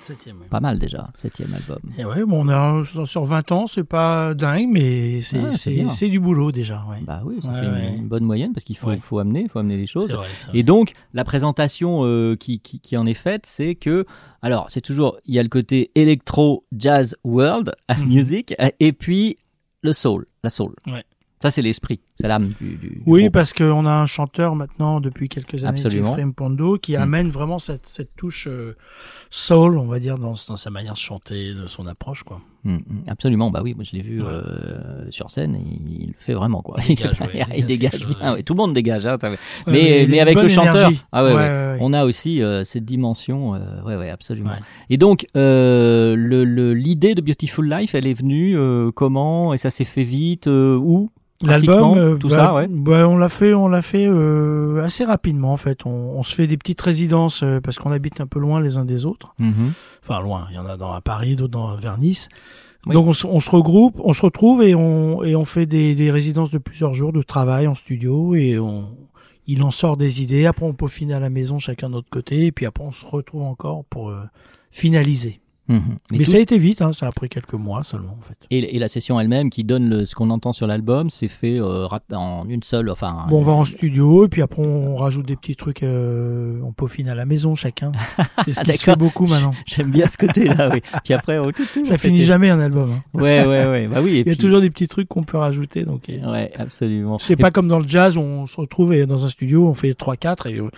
Septième. 0.05 0.37
Pas 0.49 0.59
mal 0.59 0.79
déjà, 0.79 1.09
septième 1.13 1.53
album. 1.53 1.79
Et 1.97 2.05
ouais, 2.05 2.23
bon, 2.25 2.45
on 2.45 2.49
a 2.49 2.83
sur 3.05 3.23
20 3.25 3.51
ans, 3.51 3.67
c'est 3.67 3.83
pas 3.83 4.33
dingue, 4.33 4.69
mais 4.71 5.21
c'est 5.21 5.39
Ah, 5.39 6.05
du 6.07 6.19
boulot 6.19 6.51
déjà. 6.51 6.83
Ouais. 6.89 6.97
Bah 7.01 7.21
oui, 7.25 7.39
ça 7.41 7.49
Ouais, 7.49 7.59
fait 7.61 7.65
une- 7.65 7.73
ouais. 7.73 7.95
une 7.97 8.07
bonne 8.07 8.23
moyenne 8.23 8.53
parce 8.53 8.63
qu'il 8.63 8.77
faut, 8.77 9.19
amener, 9.19 9.47
faut 9.47 9.59
amener 9.59 9.77
les 9.77 9.87
choses. 9.87 10.11
Vrai. 10.13 10.27
Et 10.53 10.63
donc, 10.63 10.93
la 11.13 11.23
présentation 11.23 12.01
euh, 12.05 12.35
qui, 12.35 12.59
qui, 12.59 12.79
qui 12.79 12.95
en 12.97 13.05
est 13.05 13.13
faite, 13.13 13.45
c'est 13.45 13.75
que, 13.75 14.05
alors, 14.41 14.67
c'est 14.69 14.81
toujours, 14.81 15.17
il 15.25 15.33
y 15.33 15.39
a 15.39 15.43
le 15.43 15.49
côté 15.49 15.91
électro, 15.95 16.65
jazz, 16.75 17.15
world, 17.23 17.73
Mhm. 17.97 18.05
music, 18.07 18.55
et 18.79 18.93
puis 18.93 19.37
le 19.81 19.93
soul, 19.93 20.25
la 20.43 20.49
soul. 20.49 20.73
Ouais. 20.87 21.03
Ça, 21.45 21.51
c'est 21.51 21.61
l'esprit, 21.61 21.99
c'est 22.15 22.27
l'âme 22.27 22.53
du, 22.59 23.01
Oui, 23.05 23.21
groupe. 23.23 23.33
parce 23.33 23.53
qu'on 23.53 23.85
a 23.85 23.91
un 23.93 24.05
chanteur 24.07 24.55
maintenant 24.55 24.99
depuis 24.99 25.29
quelques 25.29 25.63
années, 25.63 25.79
Absolument. 25.79 26.09
Jeffrey 26.09 26.25
Mpondo, 26.25 26.77
qui 26.77 26.93
Mm. 26.97 27.01
amène 27.01 27.29
vraiment 27.29 27.59
cette, 27.59 27.87
cette 27.87 28.15
touche 28.15 28.47
euh, 28.49 28.75
soul, 29.29 29.77
on 29.77 29.85
va 29.85 29.99
dire, 29.99 30.17
dans, 30.17 30.33
dans 30.47 30.57
sa 30.57 30.69
manière 30.71 30.93
de 30.93 30.97
chanter, 30.97 31.53
de 31.53 31.67
son 31.67 31.85
approche, 31.87 32.23
quoi. 32.23 32.41
Mm, 32.63 32.77
mm, 32.77 32.81
absolument, 33.07 33.51
bah 33.51 33.61
oui, 33.63 33.75
moi 33.75 33.83
je 33.83 33.91
l'ai 33.95 34.01
vu 34.01 34.23
Ouais. 34.23 34.27
euh, 34.27 35.05
sur 35.11 35.29
scène, 35.29 35.55
il, 35.55 36.01
il 36.01 36.07
le 36.07 36.13
fait 36.17 36.33
vraiment 36.33 36.63
quoi. 36.63 36.77
Il 36.89 36.95
dégage, 36.95 37.21
ouais, 37.21 37.27
il, 37.33 37.59
il 37.59 37.65
dégage 37.67 37.67
dégage 37.67 37.91
quelque 37.91 38.03
chose, 38.07 38.17
bien, 38.19 38.33
ouais. 38.33 38.43
tout 38.43 38.53
le 38.53 38.57
monde 38.57 38.73
dégage. 38.73 39.05
Hein, 39.05 39.17
mais, 39.67 40.19
avec 40.19 40.41
le 40.41 40.47
chanteur, 40.47 40.91
ah 41.11 41.75
on 41.79 41.93
a 41.93 42.05
aussi 42.05 42.41
euh, 42.41 42.63
cette 42.63 42.85
dimension, 42.85 43.51
ouais, 43.51 43.95
ouais, 43.95 44.09
absolument. 44.09 44.53
Et 44.89 44.97
donc 44.97 45.27
le- 45.35 46.15
le- 46.43 46.73
l'idée 46.73 47.13
de 47.13 47.21
Beautiful 47.21 47.69
Life, 47.69 47.93
elle 47.93 48.07
est 48.07 48.13
venue 48.15 48.57
comment? 48.95 49.53
Et 49.53 49.57
ça 49.57 49.69
s'est 49.69 49.85
fait 49.85 50.03
vite 50.03 50.47
où? 50.47 51.11
L'album, 51.41 51.97
euh, 51.97 52.15
tout 52.15 52.29
bah, 52.29 52.35
ça, 52.35 52.53
ouais. 52.55 52.67
bah, 52.69 53.07
on 53.09 53.17
l'a 53.17 53.27
fait, 53.29 53.53
on 53.53 53.67
l'a 53.67 53.81
fait 53.81 54.05
euh, 54.07 54.83
assez 54.83 55.03
rapidement 55.03 55.51
en 55.51 55.57
fait. 55.57 55.85
On, 55.85 55.89
on 55.89 56.23
se 56.23 56.33
fait 56.33 56.47
des 56.47 56.55
petites 56.57 56.79
résidences 56.81 57.43
euh, 57.43 57.59
parce 57.59 57.77
qu'on 57.77 57.91
habite 57.91 58.21
un 58.21 58.27
peu 58.27 58.39
loin 58.39 58.61
les 58.61 58.77
uns 58.77 58.85
des 58.85 59.05
autres. 59.05 59.33
Mhm. 59.39 59.73
Enfin 60.01 60.21
loin, 60.21 60.47
il 60.49 60.55
y 60.55 60.59
en 60.59 60.65
a 60.65 60.77
dans 60.77 60.93
à 60.93 61.01
Paris, 61.01 61.35
d'autres 61.35 61.51
dans 61.51 61.75
vers 61.75 61.97
Nice. 61.97 62.29
Oui. 62.87 62.93
Donc 62.93 63.07
on, 63.07 63.13
se- 63.13 63.27
on 63.27 63.39
se 63.41 63.49
regroupe, 63.49 63.99
on 64.03 64.13
se 64.13 64.21
retrouve 64.21 64.63
et 64.63 64.75
on 64.75 65.23
et 65.23 65.35
on 65.35 65.43
fait 65.43 65.65
des, 65.65 65.93
des 65.95 66.09
résidences 66.11 66.51
de 66.51 66.57
plusieurs 66.59 66.93
jours 66.93 67.11
de 67.11 67.21
travail 67.21 67.67
en 67.67 67.75
studio 67.75 68.35
et 68.35 68.57
on 68.57 68.85
il 69.47 69.61
en 69.61 69.71
sort 69.71 69.97
des 69.97 70.21
idées. 70.23 70.45
Après 70.45 70.65
on 70.65 70.73
peaufine 70.73 71.11
à 71.11 71.19
la 71.19 71.29
maison 71.29 71.59
chacun 71.59 71.89
de 71.89 71.95
notre 71.95 72.09
côté 72.09 72.45
et 72.45 72.51
puis 72.53 72.65
après 72.65 72.83
on 72.83 72.91
se 72.91 73.05
retrouve 73.05 73.41
encore 73.43 73.83
pour 73.85 74.09
euh, 74.09 74.21
finaliser. 74.71 75.41
Mhm. 75.67 75.81
Mais, 76.11 76.17
Mais 76.19 76.25
tout- 76.25 76.31
ça 76.31 76.37
a 76.37 76.39
été 76.41 76.57
vite, 76.59 76.81
hein, 76.81 76.93
ça 76.93 77.07
a 77.07 77.11
pris 77.11 77.27
quelques 77.27 77.53
mois 77.53 77.83
seulement 77.83 78.15
en 78.19 78.21
fait. 78.21 78.37
et, 78.51 78.75
et 78.75 78.79
la 78.79 78.87
session 78.87 79.19
elle-même 79.19 79.49
qui 79.49 79.63
donne 79.63 79.89
le- 79.89 80.05
ce 80.05 80.13
qu'on 80.13 80.29
entend 80.29 80.51
sur 80.51 80.67
l'album, 80.67 81.09
c'est 81.09 81.27
fait 81.27 81.59
euh, 81.59 81.87
rap- 81.87 82.03
en 82.13 82.45
une 82.47 82.61
seule, 82.61 82.89
enfin. 82.91 83.25
Bon, 83.29 83.39
on 83.39 83.41
va 83.41 83.53
en 83.53 83.63
studio 83.63 84.25
et 84.25 84.27
puis 84.29 84.41
après 84.43 84.61
on 84.61 84.95
rajoute 84.95 85.25
des 85.25 85.35
petits 85.35 85.55
trucs, 85.55 85.81
euh, 85.81 86.59
on 86.63 86.71
peaufine 86.71 87.09
à 87.09 87.15
la 87.15 87.25
maison 87.25 87.55
chacun. 87.55 87.91
C'est 88.45 88.53
ce 88.53 88.59
Ah, 88.61 88.63
qui 88.65 88.77
se 88.77 88.83
fait 88.83 88.95
beaucoup 88.95 89.25
maintenant. 89.25 89.53
J'aime 89.65 89.89
bien 89.89 90.05
ce 90.07 90.17
côté-là, 90.17 90.69
oui. 90.71 90.81
Puis 91.03 91.13
après, 91.15 91.37
tout, 91.53 91.63
tout, 91.73 91.83
Ça 91.85 91.95
on 91.95 91.97
finit 91.97 92.25
jamais 92.25 92.49
un 92.49 92.59
album. 92.59 92.91
hein. 92.91 93.03
Ouais, 93.19 93.45
ouais, 93.47 93.65
ouais. 93.67 93.87
Bah 93.87 94.01
oui. 94.03 94.11
Et 94.11 94.13
Il 94.13 94.17
y 94.17 94.21
a 94.21 94.23
puis- 94.33 94.37
toujours 94.37 94.61
des 94.61 94.69
petits 94.69 94.87
trucs 94.87 95.07
qu'on 95.07 95.23
peut 95.23 95.37
rajouter. 95.37 95.83
Donc, 95.83 96.09
euh, 96.09 96.31
Ouais, 96.31 96.51
absolument. 96.57 97.17
c'est 97.17 97.35
pas 97.35 97.49
comme 97.51 97.67
dans 97.67 97.79
le 97.79 97.87
jazz, 97.87 98.17
où 98.17 98.21
on 98.21 98.45
se 98.45 98.57
retrouve 98.57 98.93
et 98.93 99.05
dans 99.07 99.25
un 99.25 99.29
studio, 99.29 99.67
on 99.67 99.73
fait 99.73 99.93
3-4 99.93 100.47
et, 100.47 100.59
euh, 100.59 100.69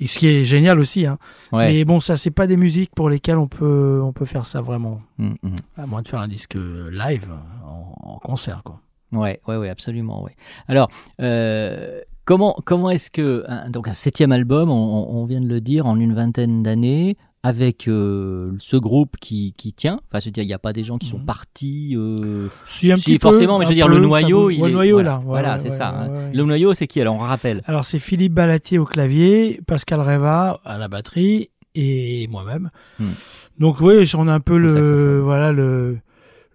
et 0.00 0.06
ce 0.06 0.18
qui 0.18 0.26
est 0.26 0.44
génial 0.44 0.80
aussi. 0.80 1.06
Hein. 1.06 1.18
Ouais. 1.52 1.68
Mais 1.72 1.84
bon, 1.84 2.00
ça 2.00 2.16
c'est 2.16 2.30
pas 2.32 2.46
des 2.46 2.56
musiques 2.56 2.90
pour 2.96 3.08
lesquelles 3.10 3.38
on 3.38 3.46
peut 3.48 4.00
on 4.02 4.12
peut 4.12 4.24
faire 4.24 4.46
ça 4.46 4.60
vraiment. 4.60 5.00
Mm, 5.18 5.28
mm. 5.42 5.56
À 5.76 5.86
moins 5.86 6.02
de 6.02 6.08
faire 6.08 6.20
un 6.20 6.28
disque 6.28 6.56
live 6.56 7.28
en, 7.64 7.94
en 8.14 8.18
concert 8.18 8.62
quoi. 8.64 8.80
Ouais, 9.12 9.40
ouais, 9.48 9.56
ouais, 9.56 9.68
absolument, 9.68 10.22
ouais. 10.22 10.36
Alors, 10.68 10.88
euh, 11.20 12.00
comment, 12.24 12.56
comment 12.64 12.90
est-ce 12.90 13.10
que 13.10 13.44
un- 13.48 13.68
donc 13.68 13.88
un 13.88 13.92
septième 13.92 14.30
album, 14.30 14.70
on, 14.70 14.74
on 15.10 15.24
vient 15.24 15.40
de 15.40 15.48
le 15.48 15.60
dire, 15.60 15.86
en 15.86 15.98
une 15.98 16.14
vingtaine 16.14 16.62
d'années, 16.62 17.16
avec 17.42 17.88
euh, 17.88 18.52
ce 18.58 18.76
groupe 18.76 19.16
qui, 19.18 19.54
qui 19.56 19.72
tient. 19.72 20.00
Enfin, 20.10 20.20
je 20.20 20.26
veux 20.26 20.30
dire, 20.30 20.44
il 20.44 20.46
n'y 20.48 20.52
a 20.52 20.58
pas 20.58 20.72
des 20.74 20.84
gens 20.84 20.98
qui 20.98 21.08
sont 21.08 21.18
Mhm. 21.18 21.24
partis. 21.24 21.94
Euh... 21.96 22.48
Si, 22.64 22.92
un 22.92 22.96
petit 22.96 23.18
peu, 23.18 23.28
forcément, 23.30 23.58
mais 23.58 23.64
je 23.64 23.70
veux 23.70 23.74
dire, 23.74 23.86
peu, 23.86 23.94
le 23.94 24.00
noyau, 24.00 24.50
il 24.50 24.60
ouais, 24.60 24.66
est 24.68 24.70
le 24.70 24.74
noyau, 24.74 24.96
voilà, 24.96 25.10
là. 25.10 25.18
Ouais, 25.18 25.24
voilà, 25.26 25.54
ouais, 25.54 25.60
c'est 25.62 25.70
ça. 25.70 25.88
hein. 25.88 26.30
Le 26.34 26.42
noyau, 26.44 26.74
c'est 26.74 26.86
qui 26.86 27.00
Alors, 27.00 27.14
on 27.14 27.18
rappelle. 27.18 27.62
Alors 27.66 27.84
c'est 27.84 27.98
Philippe 27.98 28.34
Balatier 28.34 28.78
au 28.78 28.84
clavier, 28.84 29.60
Pascal 29.66 30.00
Reva 30.00 30.60
à 30.64 30.76
la 30.76 30.88
batterie 30.88 31.48
et 31.74 32.26
moi-même. 32.28 32.70
Hmm. 32.98 33.12
Donc 33.58 33.80
oui, 33.80 34.10
on 34.18 34.28
a 34.28 34.34
un 34.34 34.40
peu 34.40 34.58
le 34.58 35.20
voilà 35.20 35.52
le 35.52 35.98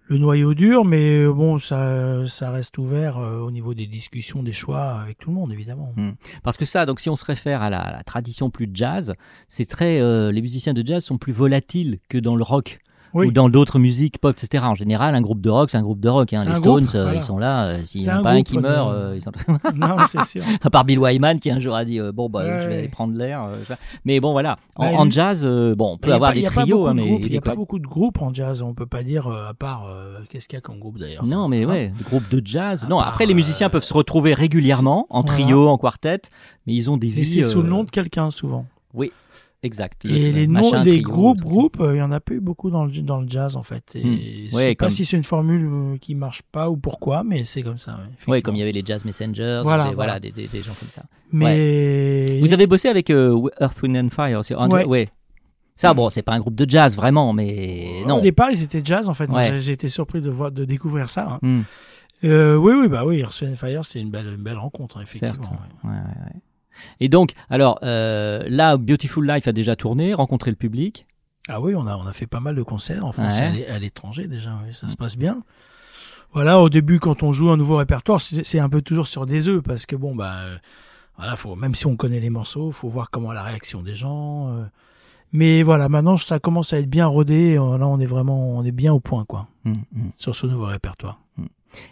le 0.08 0.18
noyau 0.18 0.54
dur, 0.54 0.84
mais 0.84 1.24
euh, 1.24 1.32
bon 1.32 1.58
ça 1.58 2.26
ça 2.28 2.50
reste 2.50 2.78
ouvert 2.78 3.18
euh, 3.18 3.40
au 3.40 3.50
niveau 3.50 3.74
des 3.74 3.86
discussions, 3.86 4.42
des 4.42 4.52
choix 4.52 5.00
avec 5.00 5.18
tout 5.18 5.30
le 5.30 5.36
monde 5.36 5.52
évidemment. 5.52 5.92
Hmm. 5.96 6.12
Parce 6.42 6.56
que 6.56 6.64
ça, 6.64 6.86
donc 6.86 7.00
si 7.00 7.10
on 7.10 7.16
se 7.16 7.24
réfère 7.24 7.62
à 7.62 7.70
la, 7.70 8.02
tradition 8.04 8.50
plus 8.50 8.68
jazz, 8.72 9.14
c'est 9.48 9.66
très, 9.66 10.00
euh, 10.00 10.30
les 10.30 10.42
musiciens 10.42 10.74
de 10.74 10.86
jazz 10.86 11.04
sont 11.04 11.18
plus 11.18 11.32
volatiles 11.32 11.98
que 12.08 12.18
dans 12.18 12.36
le 12.36 12.42
rock. 12.42 12.78
Oui. 13.14 13.28
Ou 13.28 13.30
dans 13.30 13.48
d'autres 13.48 13.78
musiques 13.78 14.18
pop, 14.18 14.36
etc. 14.36 14.64
En 14.66 14.74
général, 14.74 15.14
un 15.14 15.20
groupe 15.22 15.40
de 15.40 15.48
rock, 15.48 15.70
c'est 15.70 15.78
un 15.78 15.82
groupe 15.82 16.00
de 16.00 16.08
rock. 16.08 16.32
Hein. 16.34 16.44
Les 16.46 16.54
Stones, 16.56 16.84
groupe, 16.84 16.94
euh, 16.94 17.02
voilà. 17.04 17.18
ils 17.18 17.22
sont 17.22 17.38
là. 17.38 17.64
euh, 17.66 17.84
S'il 17.84 18.02
n'y 18.02 18.10
en 18.10 18.18
a 18.18 18.22
pas 18.22 18.30
un 18.30 18.34
groupe, 18.34 18.46
qui 18.46 18.58
meurt, 18.58 18.90
euh, 18.90 19.12
euh, 19.12 19.16
ils 19.16 19.22
sont... 19.22 19.32
non, 19.74 19.96
c'est 20.06 20.22
sûr. 20.24 20.42
à 20.62 20.68
part 20.70 20.84
Bill 20.84 20.98
Wyman 20.98 21.38
qui 21.40 21.50
un 21.50 21.60
jour 21.60 21.74
a 21.74 21.84
dit 21.84 21.98
euh, 21.98 22.12
bon 22.12 22.28
bah 22.28 22.40
Ouais, 22.44 22.60
je 22.62 22.68
vais 22.68 22.78
aller 22.78 22.88
prendre 22.88 23.14
l'air. 23.16 23.48
mais 24.04 24.20
bon 24.20 24.32
voilà, 24.32 24.58
en, 24.74 24.90
Bah, 24.92 24.98
en 24.98 25.10
jazz, 25.10 25.44
bon 25.46 25.92
on 25.94 25.98
peut 25.98 26.12
avoir 26.12 26.30
pas- 26.32 26.34
des 26.38 26.42
trios, 26.44 26.86
hein, 26.86 26.94
de 26.94 27.00
mais 27.00 27.16
il 27.20 27.26
il 27.26 27.32
y 27.32 27.38
a 27.38 27.40
pas 27.40 27.54
beaucoup 27.54 27.78
de 27.78 27.86
groupes 27.86 28.20
en 28.20 28.34
jazz, 28.34 28.60
on 28.62 28.74
peut 28.74 28.86
pas 28.86 29.02
dire 29.02 29.28
à 29.28 29.54
part 29.54 29.88
qu'est-ce 30.28 30.48
qu'il 30.48 30.56
y 30.56 30.58
a 30.58 30.60
comme 30.60 30.78
groupe 30.78 30.98
d'ailleurs? 30.98 31.24
Non 31.24 31.48
mais 31.48 31.64
Hein? 31.64 31.68
ouais, 31.68 31.92
des 31.96 32.04
groupes 32.04 32.28
de 32.30 32.42
jazz. 32.44 32.84
À 32.84 32.88
non 32.88 32.98
part, 32.98 33.08
après 33.08 33.26
les 33.26 33.34
musiciens 33.34 33.70
peuvent 33.70 33.84
se 33.84 33.94
retrouver 33.94 34.34
régulièrement 34.34 35.06
en 35.10 35.22
trio, 35.22 35.68
en 35.68 35.78
quartet, 35.78 36.20
mais 36.66 36.74
ils 36.74 36.90
ont 36.90 36.96
des 36.96 37.08
Mais 37.08 37.22
vies. 37.22 37.42
c'est 37.42 37.48
sous 37.48 37.62
le 37.62 37.68
nom 37.68 37.84
de 37.84 37.90
quelqu'un 37.90 38.30
souvent. 38.30 38.66
Oui, 38.94 39.12
exact. 39.62 40.04
Le- 40.04 40.10
Et 40.10 40.30
le 40.32 40.38
les 40.38 40.46
noms, 40.46 40.82
les 40.82 41.00
groupes, 41.02 41.80
euh, 41.80 41.94
il 41.94 41.98
y 41.98 42.02
en 42.02 42.12
a 42.12 42.20
pas 42.20 42.34
eu 42.34 42.40
beaucoup 42.40 42.70
dans 42.70 42.84
le 42.84 42.90
dans 43.02 43.20
le 43.20 43.28
jazz 43.28 43.56
en 43.56 43.62
fait. 43.62 43.84
Et 43.94 44.04
Hmm. 44.04 44.18
je 44.50 44.54
Ouais, 44.56 44.62
sais 44.62 44.74
pas 44.74 44.86
comme- 44.86 44.90
si 44.94 45.04
c'est 45.04 45.16
une 45.16 45.24
formule 45.24 45.66
euh, 45.70 45.96
qui 45.98 46.14
marche 46.14 46.42
pas 46.42 46.70
ou 46.70 46.76
pourquoi, 46.76 47.24
mais 47.24 47.44
c'est 47.44 47.62
comme 47.62 47.78
ça. 47.78 47.98
Ouais, 48.28 48.42
comme 48.42 48.54
il 48.54 48.58
y 48.58 48.62
avait 48.62 48.72
les 48.72 48.82
Jazz 48.84 49.04
Messengers, 49.04 49.60
Voilà, 49.64 49.88
des, 49.90 49.94
voilà, 49.94 50.20
des, 50.20 50.32
des- 50.32 50.48
des 50.48 50.62
gens 50.62 50.74
comme 50.78 50.90
ça. 50.90 51.02
Mais 51.32 52.38
Vous 52.40 52.52
avez 52.52 52.66
bossé 52.66 52.88
avec 52.88 53.10
euh, 53.10 53.48
Earth, 53.60 53.82
Wind 53.82 53.96
and 53.96 54.10
Fire 54.10 54.38
aussi 54.38 54.54
ouais. 54.54 55.08
Ça, 55.78 55.92
bon, 55.92 56.08
c'est 56.08 56.22
pas 56.22 56.32
un 56.32 56.40
groupe 56.40 56.54
de 56.54 56.68
jazz 56.68 56.96
vraiment, 56.96 57.32
mais 57.34 58.02
non. 58.06 58.18
Au 58.18 58.20
départ, 58.22 58.50
ils 58.50 58.62
étaient 58.62 58.80
jazz 58.84 59.08
en 59.08 59.14
fait. 59.14 59.28
J'ai- 59.58 59.72
été 59.72 59.88
surpris 59.88 60.20
de 60.22 60.30
voir, 60.30 60.50
de 60.50 60.64
découvrir 60.64 61.08
ça. 61.10 61.28
hein. 61.32 61.38
Hmm. 61.42 61.62
Euh, 62.24 62.56
oui, 62.56 62.72
oui, 62.72 62.88
bah 62.88 63.04
oui, 63.04 63.18
Earth 63.18 63.42
and 63.46 63.56
Fire, 63.56 63.84
c'est 63.84 64.00
une 64.00 64.10
belle, 64.10 64.26
une 64.26 64.42
belle 64.42 64.56
rencontre, 64.56 64.96
hein, 64.96 65.02
effectivement. 65.02 65.34
Certes. 65.44 65.52
Et 67.00 67.08
donc, 67.08 67.32
alors 67.50 67.78
euh, 67.82 68.42
là, 68.48 68.76
Beautiful 68.76 69.26
Life 69.26 69.46
a 69.48 69.52
déjà 69.52 69.76
tourné, 69.76 70.14
rencontré 70.14 70.50
le 70.50 70.56
public. 70.56 71.06
Ah 71.48 71.60
oui, 71.60 71.74
on 71.76 71.86
a, 71.86 71.96
on 71.96 72.06
a 72.06 72.12
fait 72.12 72.26
pas 72.26 72.40
mal 72.40 72.54
de 72.56 72.62
concerts 72.62 73.04
en 73.06 73.12
France 73.12 73.34
Ouais. 73.34 73.40
et 73.40 73.44
à 73.44 73.50
l'é- 73.52 73.66
à 73.68 73.78
l'étranger 73.78 74.26
déjà. 74.26 74.58
oui, 74.66 74.74
ça 74.74 74.88
se 74.88 74.96
passe 74.96 75.16
bien. 75.16 75.42
Voilà, 76.32 76.60
au 76.60 76.68
début, 76.68 76.98
quand 76.98 77.22
on 77.22 77.32
joue 77.32 77.50
un 77.50 77.56
nouveau 77.56 77.76
répertoire, 77.76 78.20
c'est 78.20 78.58
un 78.58 78.68
peu 78.68 78.82
toujours 78.82 79.06
sur 79.06 79.26
des 79.26 79.48
œufs 79.48 79.62
parce 79.62 79.86
que 79.86 79.96
bon, 79.96 80.14
bah, 80.14 80.34
euh, 80.40 80.56
voilà, 81.16 81.36
faut, 81.36 81.54
même 81.54 81.74
si 81.74 81.86
on 81.86 81.96
connaît 81.96 82.20
les 82.20 82.30
morceaux, 82.30 82.72
faut 82.72 82.88
voir 82.88 83.10
comment 83.10 83.32
la 83.32 83.42
réaction 83.42 83.80
des 83.82 83.94
gens. 83.94 84.48
euh. 84.50 84.64
mais 85.32 85.62
voilà, 85.62 85.88
maintenant, 85.88 86.16
ça 86.16 86.38
commence 86.40 86.72
à 86.72 86.78
être 86.80 86.90
bien 86.90 87.06
rodé. 87.06 87.52
et, 87.52 87.54
Là, 87.54 87.86
on 87.86 88.00
est 88.00 88.06
vraiment, 88.06 88.50
on 88.50 88.64
est 88.64 88.72
bien 88.72 88.92
au 88.92 89.00
point, 89.00 89.24
quoi, 89.24 89.46
Hmm, 89.64 89.72
hmm. 89.92 90.08
sur 90.16 90.34
ce 90.34 90.46
nouveau 90.46 90.66
répertoire. 90.66 91.20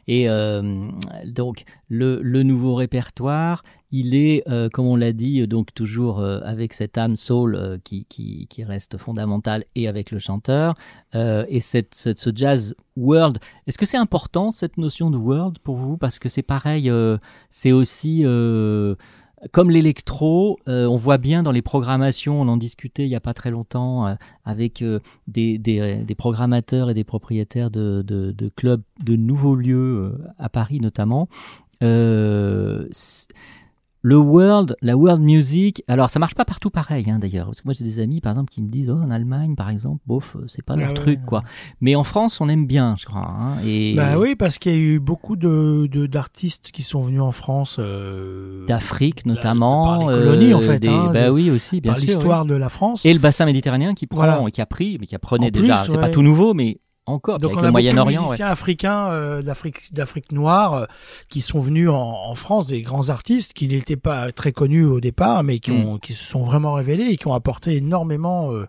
Et 0.09 0.29
euh, 0.31 0.89
donc, 1.27 1.65
le, 1.89 2.21
le 2.23 2.43
nouveau 2.43 2.75
répertoire, 2.75 3.63
il 3.97 4.17
est, 4.17 4.43
euh, 4.49 4.69
comme 4.69 4.87
on 4.87 4.97
l'a 4.97 5.13
dit, 5.13 5.47
donc 5.47 5.73
toujours 5.73 6.19
euh, 6.19 6.41
avec 6.43 6.73
cette 6.73 6.99
âme 6.99 7.15
soul 7.15 7.55
euh, 7.55 7.79
qui, 7.85 8.49
reste 8.67 8.99
fondamentale 8.99 9.65
et 9.77 9.87
avec 9.87 10.11
le 10.11 10.19
chanteur. 10.19 10.75
Euh, 11.15 11.45
et 11.49 11.61
cette, 11.61 11.95
ce 11.95 12.31
jazz 12.35 12.75
world, 12.97 13.39
est-ce 13.69 13.79
que 13.79 13.87
c'est 13.87 13.97
important 13.97 14.51
cette 14.51 14.79
notion 14.79 15.13
de 15.13 15.17
world 15.17 15.61
pour 15.61 15.77
vous? 15.77 15.97
Parce 15.97 16.19
que 16.19 16.29
c'est 16.29 16.43
pareil, 16.43 16.91
euh, 16.91 17.19
c'est 17.51 17.71
aussi. 17.71 18.23
euh, 18.25 18.97
comme 19.53 19.71
l'électro, 19.71 20.59
euh, 20.69 20.87
on 20.87 20.97
voit 20.97 21.19
bien 21.19 21.43
dans 21.43 21.53
les 21.53 21.61
programmations, 21.61 22.41
on 22.41 22.49
en 22.49 22.57
discutait 22.57 23.05
il 23.05 23.11
n'y 23.11 23.15
a 23.15 23.21
pas 23.21 23.35
très 23.35 23.51
longtemps 23.51 24.07
euh, 24.09 24.15
avec 24.45 24.81
euh, 24.81 25.01
des, 25.29 25.59
des, 25.59 26.03
des 26.03 26.15
programmateurs 26.15 26.89
et 26.89 26.95
des 26.95 27.05
propriétaires 27.05 27.71
de, 27.71 28.03
de, 28.03 28.49
clubs, 28.57 28.83
de 29.05 29.17
nouveaux 29.17 29.55
lieux 29.55 29.77
euh, 29.77 30.33
à 30.39 30.49
Paris 30.49 30.81
notamment. 30.81 31.29
Euh, 34.05 34.09
le 34.09 34.17
world, 34.19 34.77
la 34.83 34.97
world 34.97 35.23
music, 35.23 35.83
alors 35.89 36.11
ça 36.11 36.19
marche 36.19 36.35
pas 36.35 36.45
partout 36.45 36.71
pareil 36.71 37.09
hein, 37.11 37.19
d'ailleurs. 37.19 37.47
Parce 37.47 37.63
que 37.63 37.67
moi 37.67 37.75
j'ai 37.77 37.85
des 37.85 38.01
amis 38.01 38.21
par 38.21 38.33
exemple 38.33 38.51
qui 38.53 38.61
me 38.63 38.69
disent 38.69 38.91
oh 38.91 38.99
en 39.03 39.11
Allemagne 39.11 39.55
par 39.57 39.71
exemple, 39.71 40.03
bof, 40.07 40.37
euh, 40.37 40.45
c'est 40.47 40.63
pas 40.65 40.77
leur 40.77 40.87
Ah 40.87 40.91
ouais, 40.91 40.95
truc 40.95 41.19
ouais. 41.21 41.27
quoi. 41.27 41.43
Mais 41.81 41.95
en 41.95 42.05
France 42.05 42.41
on 42.41 42.49
aime 42.49 42.67
bien, 42.67 42.95
je 42.99 43.07
crois. 43.07 43.27
hein, 43.27 43.55
et 43.65 43.95
Bah 43.95 44.19
oui, 44.19 44.37
parce 44.37 44.59
qu'il 44.59 44.73
y 44.73 44.75
a 44.75 44.79
eu 44.79 45.01
beaucoup 45.01 45.37
de 45.37 45.89
d'artistes 46.07 46.71
qui 46.71 46.83
sont 46.83 47.03
venus 47.03 47.23
en 47.23 47.33
France. 47.33 47.77
euh, 47.79 48.67
d'Afrique 48.67 49.25
par 49.25 49.33
notamment, 49.35 50.09
les 50.11 50.17
colonies, 50.19 50.55
en 50.55 50.61
fait, 50.61 50.79
des- 50.79 50.89
hein, 50.89 51.11
bah 51.13 51.33
oui 51.33 51.51
aussi, 51.51 51.81
bien 51.81 51.93
par 51.93 51.99
sûr. 51.99 52.07
l'histoire 52.07 52.43
oui. 52.43 52.49
de 52.51 52.55
la 52.55 52.69
France. 52.69 53.05
Et 53.07 53.13
le 53.13 53.19
bassin 53.19 53.47
méditerranéen 53.47 53.95
qui 53.95 54.07
prend 54.07 54.19
Voilà. 54.19 54.43
et 54.47 54.51
qui 54.51 54.61
a 54.61 54.67
pris, 54.67 54.99
mais 55.01 55.07
qui 55.07 55.15
apprenait 55.15 55.47
En 55.49 55.51
déjà. 55.51 55.85
C'est 55.85 55.97
pas 55.99 56.09
tout 56.11 56.23
nouveau, 56.23 56.53
mais 56.55 56.79
encore. 57.07 57.39
Donc 57.39 57.51
avec 57.51 57.59
on 57.59 57.63
le 57.63 57.69
a 57.69 57.71
Moyen-Orient. 57.71 58.21
ouais. 58.23 58.27
musiciens 58.29 58.47
africains 58.49 59.09
euh, 59.11 59.43
d'Afrique 59.43 59.93
d'Afrique 59.93 60.33
noire 60.33 60.75
euh, 60.75 60.85
qui 61.29 61.41
sont 61.41 61.61
venus 61.61 61.89
en, 61.91 61.95
en 61.95 62.35
France, 62.35 62.67
des 62.67 62.83
grands 62.83 63.11
artistes 63.11 63.53
qui 63.53 63.69
n'étaient 63.69 63.97
pas 63.97 64.33
très 64.33 64.53
connus 64.53 64.85
au 64.85 65.01
départ, 65.01 65.43
mais 65.45 65.59
qui 65.59 65.73
Mm. 65.73 65.85
ont 65.87 65.99
qui 65.99 66.15
se 66.15 66.25
sont 66.25 66.43
vraiment 66.45 66.73
révélés 66.75 67.05
et 67.07 67.17
qui 67.17 67.27
ont 67.27 67.35
apporté 67.35 67.77
énormément 67.77 68.53
euh, 68.53 68.67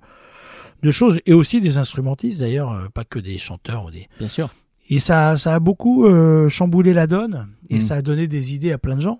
de 0.84 0.92
choses 0.92 1.20
et 1.26 1.34
aussi 1.34 1.62
des 1.62 1.78
instrumentistes 1.78 2.40
d'ailleurs, 2.42 2.72
euh, 2.72 2.88
pas 2.94 3.04
que 3.06 3.20
des 3.20 3.38
chanteurs 3.38 3.86
ou 3.86 3.92
des 3.92 4.08
Bien 4.20 4.28
sûr. 4.30 4.50
et 4.90 5.00
ça 5.00 5.38
ça 5.38 5.56
a 5.56 5.60
beaucoup 5.60 6.06
euh, 6.06 6.50
chamboulé 6.50 6.94
la 6.94 7.08
donne 7.08 7.48
et 7.70 7.78
Mm. 7.78 7.82
ça 7.82 7.96
a 7.96 8.02
donné 8.02 8.28
des 8.28 8.54
idées 8.54 8.72
à 8.72 8.78
plein 8.78 8.96
de 8.96 9.02
gens 9.02 9.20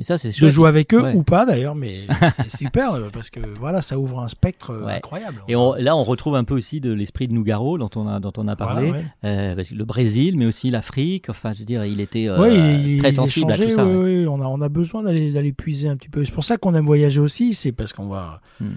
Mais 0.00 0.04
ça 0.04 0.16
c'est 0.16 0.30
de 0.40 0.48
jouer 0.48 0.66
avec 0.66 0.94
eux 0.94 1.02
Ouais. 1.02 1.12
ou 1.14 1.22
pas 1.22 1.44
d'ailleurs, 1.44 1.74
mais 1.74 2.06
c'est 2.34 2.48
super 2.48 2.94
euh, 2.94 3.08
parce 3.12 3.28
que 3.28 3.38
voilà, 3.58 3.82
ça 3.82 3.98
ouvre 3.98 4.20
un 4.20 4.28
spectre 4.28 4.70
euh, 4.70 4.86
Ouais. 4.86 4.94
incroyable. 4.94 5.42
Et 5.46 5.56
on- 5.56 5.74
là, 5.74 5.94
on 5.94 6.04
retrouve 6.04 6.36
un 6.36 6.44
peu 6.44 6.54
aussi 6.54 6.80
de 6.80 6.90
l'esprit 6.90 7.28
de 7.28 7.34
Nougaro 7.34 7.76
dont 7.76 7.90
on 7.96 8.08
a 8.08 8.18
dont 8.18 8.32
on 8.38 8.48
a 8.48 8.56
parlé, 8.56 8.88
Voilà, 8.88 9.02
ouais. 9.02 9.56
Euh, 9.58 9.64
le 9.70 9.84
Brésil, 9.84 10.38
mais 10.38 10.46
aussi 10.46 10.70
l'Afrique. 10.70 11.28
Enfin, 11.28 11.52
je 11.52 11.58
veux 11.58 11.64
dire, 11.66 11.84
il 11.84 12.00
était 12.00 12.28
euh, 12.30 12.48
il- 12.48 12.96
très 12.96 13.10
il 13.10 13.14
sensible 13.14 13.52
à 13.52 13.58
tout 13.58 13.68
ça. 13.70 13.84
On 13.84 14.40
a, 14.40 14.46
on 14.46 14.60
a 14.62 14.68
besoin 14.70 15.02
d'aller, 15.02 15.32
d'aller 15.32 15.52
puiser 15.52 15.88
un 15.90 15.96
petit 15.96 16.08
peu. 16.08 16.24
C'est 16.24 16.32
pour 16.32 16.44
ça 16.44 16.56
qu'on 16.56 16.74
aime 16.74 16.86
voyager 16.86 17.20
aussi. 17.20 17.52
C'est 17.52 17.72
parce 17.72 17.92
qu'on 17.92 18.08
va, 18.08 18.40
Hmm. 18.58 18.68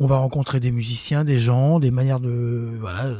On 0.00 0.06
va 0.06 0.18
rencontrer 0.18 0.60
des 0.60 0.70
musiciens, 0.70 1.24
des 1.24 1.38
gens, 1.38 1.80
des 1.80 1.90
manières 1.90 2.20
de, 2.20 2.70
voilà. 2.80 3.10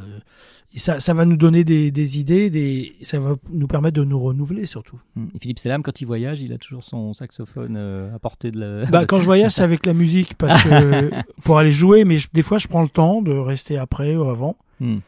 et 0.75 0.79
ça, 0.79 1.01
ça 1.01 1.13
va 1.15 1.25
nous 1.25 1.37
donner 1.37 1.65
des, 1.65 1.91
des 1.91 2.19
idées, 2.21 2.51
des, 2.51 2.95
ça 3.03 3.19
va 3.19 3.35
nous 3.51 3.67
permettre 3.67 3.97
de 3.97 4.05
nous 4.05 4.21
renouveler 4.21 4.65
surtout. 4.67 5.01
Mm. 5.17 5.27
Et 5.35 5.39
Philippe 5.41 5.59
Selam, 5.59 5.83
quand 5.83 6.01
il 6.01 6.05
voyage, 6.07 6.41
il 6.41 6.53
a 6.53 6.59
toujours 6.59 6.85
son 6.85 7.15
saxophone 7.15 7.75
euh, 7.77 8.15
à 8.15 8.19
portée 8.19 8.51
de 8.51 8.61
la. 8.61 8.87
Bah, 8.87 9.07
quand 9.07 9.19
je 9.19 9.25
voyage, 9.33 9.53
c'est 9.53 9.63
avec 9.63 9.87
la 9.87 9.93
musique 9.95 10.35
parce 10.37 10.63
que 10.63 11.11
pour 11.45 11.59
aller 11.59 11.73
jouer, 11.73 12.05
mais 12.05 12.19
je- 12.19 12.29
des 12.33 12.43
fois, 12.43 12.59
je 12.59 12.69
prends 12.69 12.83
le 12.83 12.89
temps 12.89 13.23
de 13.23 13.33
rester 13.33 13.77
après 13.79 14.15
ou 14.15 14.25
avant. 14.25 14.57
Mm. 14.81 14.99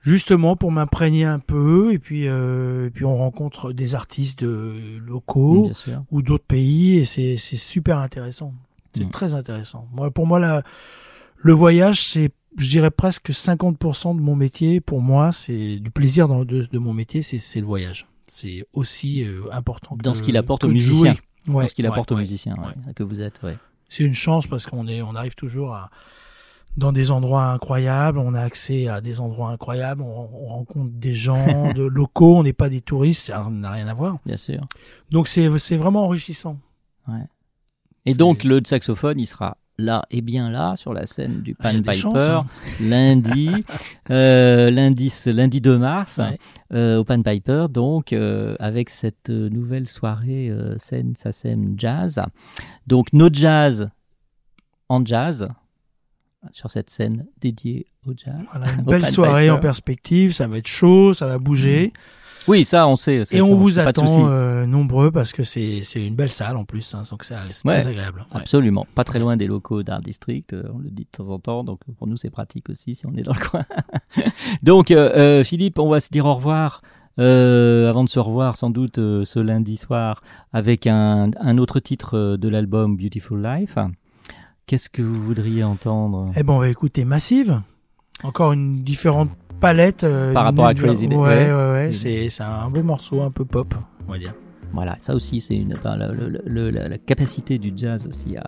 Justement 0.00 0.54
pour 0.54 0.70
m'imprégner 0.70 1.24
un 1.24 1.40
peu 1.40 1.92
et 1.92 1.98
puis 1.98 2.28
euh, 2.28 2.86
et 2.86 2.90
puis 2.90 3.04
on 3.04 3.16
rencontre 3.16 3.72
des 3.72 3.96
artistes 3.96 4.44
euh, 4.44 4.98
locaux 5.04 5.64
ou 6.12 6.22
d'autres 6.22 6.44
pays 6.46 6.98
et 6.98 7.04
c'est 7.04 7.36
c'est 7.36 7.56
super 7.56 7.98
intéressant. 7.98 8.54
C'est 8.94 9.04
Mm. 9.04 9.10
très 9.10 9.34
intéressant. 9.34 9.88
Moi 9.92 10.10
pour 10.10 10.26
moi 10.26 10.38
la, 10.38 10.62
le 11.36 11.52
voyage 11.52 12.02
c'est 12.02 12.30
je 12.56 12.68
dirais 12.70 12.90
presque 12.90 13.30
50% 13.30 14.16
de 14.16 14.20
mon 14.20 14.34
métier 14.34 14.80
pour 14.80 15.00
moi 15.00 15.32
c'est 15.32 15.76
du 15.76 15.90
plaisir 15.90 16.26
dans, 16.28 16.44
de, 16.44 16.62
de 16.62 16.78
mon 16.78 16.92
métier 16.94 17.22
c'est 17.22 17.60
le 17.60 17.66
voyage. 17.66 18.06
C'est 18.26 18.66
aussi 18.72 19.24
euh, 19.24 19.42
important 19.52 19.96
que 19.96 20.02
Dans 20.02 20.14
ce 20.14 20.22
qu'il 20.22 20.36
apporte 20.36 20.64
aux 20.64 20.68
musiciens. 20.68 21.16
Ouais, 21.48 21.62
Dans 21.62 21.68
ce 21.68 21.74
qu'il 21.74 21.86
ouais, 21.86 21.90
apporte 21.92 22.12
aux 22.12 22.16
musiciens, 22.16 22.56
que 22.94 23.02
vous 23.02 23.20
êtes. 23.22 23.40
C'est 23.88 24.04
une 24.04 24.14
chance 24.14 24.46
parce 24.46 24.66
qu'on 24.66 24.86
est 24.86 25.00
on 25.02 25.14
arrive 25.14 25.34
toujours 25.34 25.74
à 25.74 25.90
dans 26.76 26.92
des 26.92 27.10
endroits 27.10 27.46
incroyables, 27.46 28.18
on 28.18 28.34
a 28.34 28.40
accès 28.40 28.86
à 28.86 29.00
des 29.00 29.18
endroits 29.18 29.50
incroyables, 29.50 30.00
on, 30.02 30.28
on 30.32 30.46
rencontre 30.46 30.90
des 30.92 31.14
gens 31.14 31.72
de 31.74 31.82
locaux, 31.82 32.36
on 32.36 32.42
n'est 32.44 32.52
pas 32.52 32.68
des 32.68 32.80
touristes, 32.82 33.26
ça 33.26 33.44
n'a 33.50 33.72
rien 33.72 33.88
à 33.88 33.94
voir. 33.94 34.18
Bien 34.26 34.36
sûr. 34.36 34.60
Donc 35.10 35.26
c'est 35.26 35.48
c'est 35.58 35.76
vraiment 35.76 36.04
enrichissant. 36.04 36.58
Ouais. 37.08 37.24
Et 38.08 38.14
donc 38.14 38.44
le 38.44 38.60
saxophone, 38.64 39.20
il 39.20 39.26
sera 39.26 39.56
là 39.80 40.04
et 40.10 40.22
bien 40.22 40.50
là 40.50 40.74
sur 40.76 40.92
la 40.92 41.06
scène 41.06 41.40
du 41.42 41.54
Ah, 41.60 41.70
Pan 41.70 41.78
Piper 41.78 41.94
chances, 41.94 42.16
hein. 42.28 42.46
lundi, 42.80 43.64
euh, 44.10 44.70
lundi, 44.70 45.12
lundi 45.26 45.60
2 45.60 45.78
mars 45.78 46.18
Ouais. 46.18 46.36
euh, 46.74 46.96
au 46.98 47.04
Pan 47.04 47.22
Piper, 47.22 47.66
donc 47.70 48.12
euh, 48.12 48.56
avec 48.58 48.90
cette 48.90 49.30
nouvelle 49.30 49.88
soirée 49.88 50.52
scène 50.78 51.14
SACEM 51.16 51.74
Jazz. 51.76 52.20
Donc 52.88 53.12
no 53.12 53.28
jazz 53.32 53.88
en 54.88 55.04
jazz 55.04 55.48
sur 56.52 56.70
cette 56.70 56.90
scène 56.90 57.26
dédiée 57.40 57.86
au 58.06 58.12
jazz. 58.16 58.34
Voilà, 58.52 58.72
une 58.78 58.82
belle 58.84 59.06
soirée 59.06 59.42
Piper. 59.44 59.50
en 59.50 59.58
perspective, 59.58 60.32
ça 60.34 60.46
va 60.46 60.58
être 60.58 60.66
chaud, 60.66 61.12
ça 61.14 61.26
va 61.26 61.38
bouger. 61.38 61.92
Oui, 62.46 62.64
ça 62.64 62.88
on 62.88 62.96
sait. 62.96 63.24
Et 63.32 63.42
on 63.42 63.54
vous 63.56 63.78
attend 63.78 64.30
euh, 64.30 64.64
nombreux 64.64 65.10
parce 65.10 65.32
que 65.32 65.42
c'est 65.42 65.82
une 65.96 66.14
belle 66.14 66.30
salle 66.30 66.56
en 66.56 66.64
plus, 66.64 66.94
hein, 66.94 67.02
donc 67.10 67.22
c'est 67.24 67.34
Ouais, 67.34 67.80
très 67.80 67.86
agréable. 67.88 68.24
Ouais. 68.32 68.40
Absolument, 68.40 68.86
pas 68.94 69.04
très 69.04 69.18
loin 69.18 69.36
des 69.36 69.46
locaux 69.46 69.82
d'Art 69.82 70.00
District, 70.00 70.54
euh, 70.54 70.62
on 70.72 70.78
le 70.78 70.88
dit 70.88 71.04
de 71.04 71.10
temps 71.24 71.28
en 71.28 71.38
temps, 71.38 71.62
donc 71.62 71.80
pour 71.98 72.06
nous 72.06 72.16
c'est 72.16 72.30
pratique 72.30 72.70
aussi 72.70 72.94
si 72.94 73.04
on 73.06 73.14
est 73.16 73.22
dans 73.22 73.34
le 73.34 73.40
coin. 73.50 73.66
donc 74.62 74.90
euh, 74.90 75.10
euh, 75.14 75.44
Philippe, 75.44 75.78
on 75.78 75.90
va 75.90 76.00
se 76.00 76.08
dire 76.10 76.24
au 76.26 76.34
revoir. 76.34 76.80
euh, 77.18 77.90
avant 77.90 78.04
de 78.04 78.08
se 78.08 78.18
revoir 78.20 78.56
sans 78.56 78.70
doute 78.70 78.98
euh, 78.98 79.24
ce 79.26 79.40
lundi 79.40 79.76
soir 79.76 80.22
avec 80.52 80.86
un, 80.86 81.30
un 81.40 81.58
autre 81.58 81.80
titre 81.80 82.16
euh, 82.16 82.36
de 82.38 82.48
l'album 82.48 82.96
Beautiful 82.96 83.42
Life. 83.42 83.76
Qu'est-ce 84.68 84.90
que 84.90 85.00
vous 85.02 85.20
voudriez 85.22 85.64
entendre? 85.64 86.30
Eh 86.36 86.42
ben 86.42 86.52
on 86.52 86.58
va 86.58 86.68
écouter 86.68 87.04
Massive, 87.06 87.62
encore 88.22 88.52
une 88.52 88.84
différente 88.84 89.30
palette 89.60 90.04
euh, 90.04 90.34
Par 90.34 90.44
rapport 90.44 90.66
à 90.66 90.74
Crazy 90.74 91.08
Day. 91.08 91.16
Ouais, 91.16 91.50
Ouais. 91.50 91.72
ouais, 91.72 91.88
c'est 91.92 92.28
c'est 92.28 92.42
un 92.42 92.68
beau 92.68 92.82
morceau, 92.82 93.22
un 93.22 93.30
peu 93.30 93.44
pop, 93.46 93.74
on 94.06 94.12
va 94.12 94.18
dire. 94.18 94.34
Voilà, 94.74 94.96
ça 95.00 95.14
aussi 95.14 95.40
c'est 95.40 95.56
une 95.56 95.72
enfin, 95.72 95.96
le- 95.96 96.12
le- 96.14 96.42
le- 96.44 96.70
la, 96.70 96.88
la 96.88 96.98
capacité 96.98 97.56
du 97.58 97.72
jazz 97.74 98.06
aussi 98.06 98.36
à, 98.36 98.44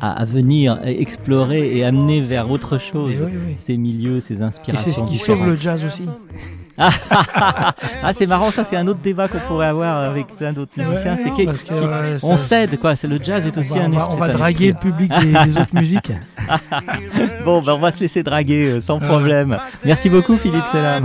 à, 0.00 0.12
à 0.20 0.24
venir 0.24 0.78
explorer 0.84 1.76
et 1.76 1.84
amener 1.84 2.20
vers 2.20 2.50
autre 2.50 2.78
chose 2.78 3.16
oui, 3.26 3.32
oui. 3.48 3.54
ces 3.56 3.76
milieux, 3.76 4.20
ces 4.20 4.40
Et 4.40 4.42
inspirations. 4.42 4.92
c'est 4.92 5.00
ce 5.00 5.04
qui 5.04 5.16
sauve 5.16 5.44
le 5.46 5.54
jazz 5.54 5.84
aussi. 5.84 6.04
ah, 6.80 8.12
c'est 8.12 8.28
marrant, 8.28 8.52
ça, 8.52 8.64
c'est 8.64 8.76
un 8.76 8.86
autre 8.86 9.00
débat 9.02 9.26
qu'on 9.26 9.40
pourrait 9.48 9.66
avoir 9.66 9.96
avec 10.08 10.28
plein 10.36 10.52
d'autres 10.52 10.70
musiciens. 10.76 11.16
C'est 11.16 11.30
non, 11.30 11.36
que- 11.36 11.44
parce 11.46 11.64
que, 11.64 11.68
qui- 11.74 11.74
ouais, 11.74 12.16
on 12.22 12.36
ça- 12.36 12.66
cède, 12.68 12.78
quoi. 12.78 12.94
C'est 12.94 13.08
le 13.08 13.18
jazz 13.20 13.44
est 13.48 13.56
On 13.56 13.60
aussi 13.60 13.70
va, 13.76 13.80
un 13.84 13.86
on 13.86 13.90
va- 13.90 13.96
esprit. 13.98 14.14
on 14.14 14.18
va 14.20 14.28
draguer 14.32 14.68
le 14.68 14.74
public 14.78 15.10
des, 15.20 15.32
des 15.50 15.58
autres 15.58 15.74
musiques. 15.74 16.12
Bon, 17.44 17.62
ben, 17.62 17.72
on 17.72 17.78
va 17.78 17.90
se 17.90 18.00
laisser 18.00 18.22
draguer 18.22 18.66
euh, 18.72 18.80
sans 18.80 18.98
problème. 19.00 19.58
Merci 19.84 20.08
beaucoup, 20.08 20.36
Philippe 20.36 20.66
Selam. 20.70 21.04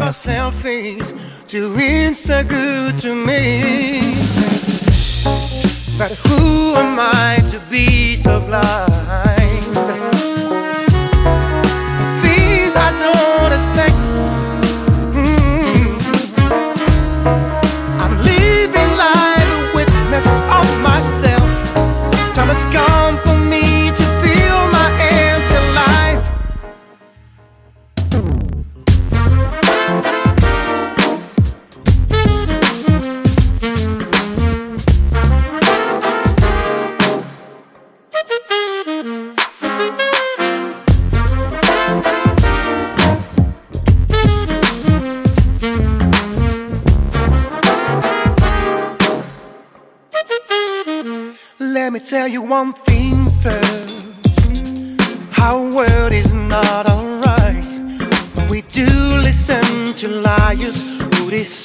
But 5.96 6.12
who 6.14 6.74
am 6.76 6.98
I 7.00 7.40
to 7.52 7.60
be 7.70 8.16
so 8.16 8.40
blind? 8.40 9.33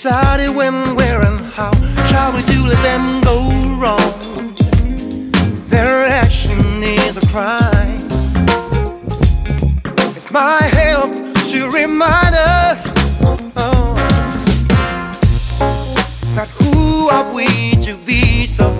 Decided 0.00 0.50
when, 0.50 0.94
where, 0.94 1.22
and 1.22 1.40
how. 1.40 1.72
Shall 2.06 2.32
we 2.32 2.42
do 2.42 2.64
let 2.68 2.80
them 2.84 3.20
go 3.22 3.50
wrong? 3.80 4.54
Their 5.66 6.06
action 6.06 6.60
is 6.84 7.16
a 7.16 7.26
crime. 7.26 8.06
It's 10.16 10.30
my 10.30 10.62
help 10.62 11.10
to 11.50 11.68
remind 11.72 12.36
us. 12.36 12.86
Oh, 13.56 13.96
but 16.36 16.48
who 16.60 17.08
are 17.08 17.34
we 17.34 17.74
to 17.82 17.96
be 17.96 18.46
so 18.46 18.70